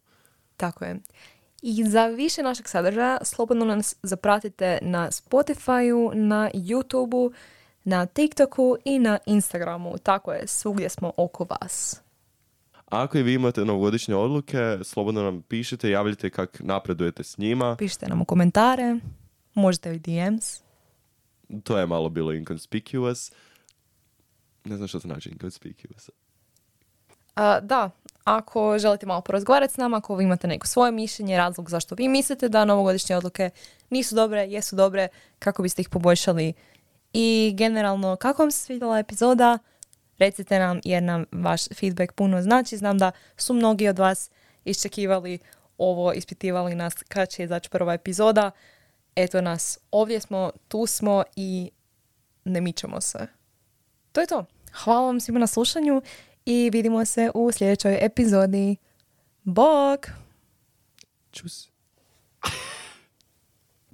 Tako 0.57 0.85
je. 0.85 0.99
I 1.61 1.83
za 1.83 2.05
više 2.07 2.43
našeg 2.43 2.67
sadržaja 2.67 3.17
slobodno 3.21 3.65
nas 3.65 3.95
zapratite 4.03 4.79
na 4.81 5.11
Spotifyu, 5.11 6.11
na 6.15 6.49
YouTubeu, 6.53 7.33
na 7.83 8.05
TikToku 8.05 8.77
i 8.85 8.99
na 8.99 9.17
Instagramu. 9.25 9.97
Tako 9.97 10.31
je, 10.31 10.47
svugdje 10.47 10.89
smo 10.89 11.11
oko 11.17 11.45
vas. 11.49 12.01
Ako 12.85 13.17
i 13.17 13.23
vi 13.23 13.33
imate 13.33 13.65
novogodišnje 13.65 14.15
odluke, 14.15 14.79
slobodno 14.83 15.23
nam 15.23 15.41
pišite, 15.41 15.89
javljate 15.89 16.29
kak 16.29 16.59
napredujete 16.59 17.23
s 17.23 17.37
njima. 17.37 17.75
Pišite 17.75 18.07
nam 18.07 18.21
u 18.21 18.25
komentare, 18.25 18.99
možete 19.57 19.95
i 19.95 19.99
DMs. 19.99 20.61
To 21.63 21.77
je 21.77 21.85
malo 21.85 22.09
bilo 22.09 22.33
inconspicuous. 22.33 23.31
Ne 24.65 24.75
znam 24.75 24.87
što 24.87 24.99
znači 24.99 25.29
inconspicuous. 25.29 26.09
A, 27.35 27.59
da, 27.59 27.89
ako 28.23 28.79
želite 28.79 29.05
malo 29.05 29.21
porazgovarati 29.21 29.73
s 29.73 29.77
nama, 29.77 29.97
ako 29.97 30.15
vi 30.15 30.23
imate 30.23 30.47
neko 30.47 30.67
svoje 30.67 30.91
mišljenje, 30.91 31.37
razlog 31.37 31.69
zašto 31.69 31.95
vi 31.95 32.07
mislite 32.07 32.49
da 32.49 32.65
novogodišnje 32.65 33.15
odluke 33.15 33.49
nisu 33.89 34.15
dobre, 34.15 34.41
jesu 34.41 34.75
dobre, 34.75 35.07
kako 35.39 35.63
biste 35.63 35.81
ih 35.81 35.89
poboljšali 35.89 36.53
i 37.13 37.53
generalno 37.57 38.15
kako 38.15 38.41
vam 38.41 38.51
se 38.51 38.59
svidjela 38.59 38.99
epizoda, 38.99 39.57
recite 40.17 40.59
nam 40.59 40.79
jer 40.83 41.03
nam 41.03 41.25
vaš 41.31 41.67
feedback 41.67 42.13
puno 42.13 42.41
znači. 42.41 42.77
Znam 42.77 42.97
da 42.97 43.11
su 43.37 43.53
mnogi 43.53 43.87
od 43.87 43.99
vas 43.99 44.31
iščekivali 44.65 45.39
ovo, 45.77 46.13
ispitivali 46.13 46.75
nas 46.75 46.93
kad 47.07 47.29
će 47.29 47.43
izaći 47.43 47.69
prva 47.69 47.93
epizoda. 47.93 48.51
Eto 49.17 49.41
nas, 49.41 49.80
ovdje 49.91 50.19
smo, 50.19 50.51
tu 50.67 50.86
smo 50.86 51.23
i 51.36 51.71
ne 52.43 52.62
mičemo 52.62 53.01
se. 53.01 53.27
To 54.12 54.21
je 54.21 54.27
to. 54.27 54.45
Hvala 54.84 55.06
vam 55.06 55.19
svima 55.19 55.39
na 55.39 55.47
slušanju 55.47 56.01
i 56.45 56.69
vidimo 56.73 57.06
se 57.06 57.32
u 57.34 57.51
sljedećoj 57.51 57.97
epizodi. 58.01 58.75
Bog! 59.43 60.08
Čus. 61.32 61.69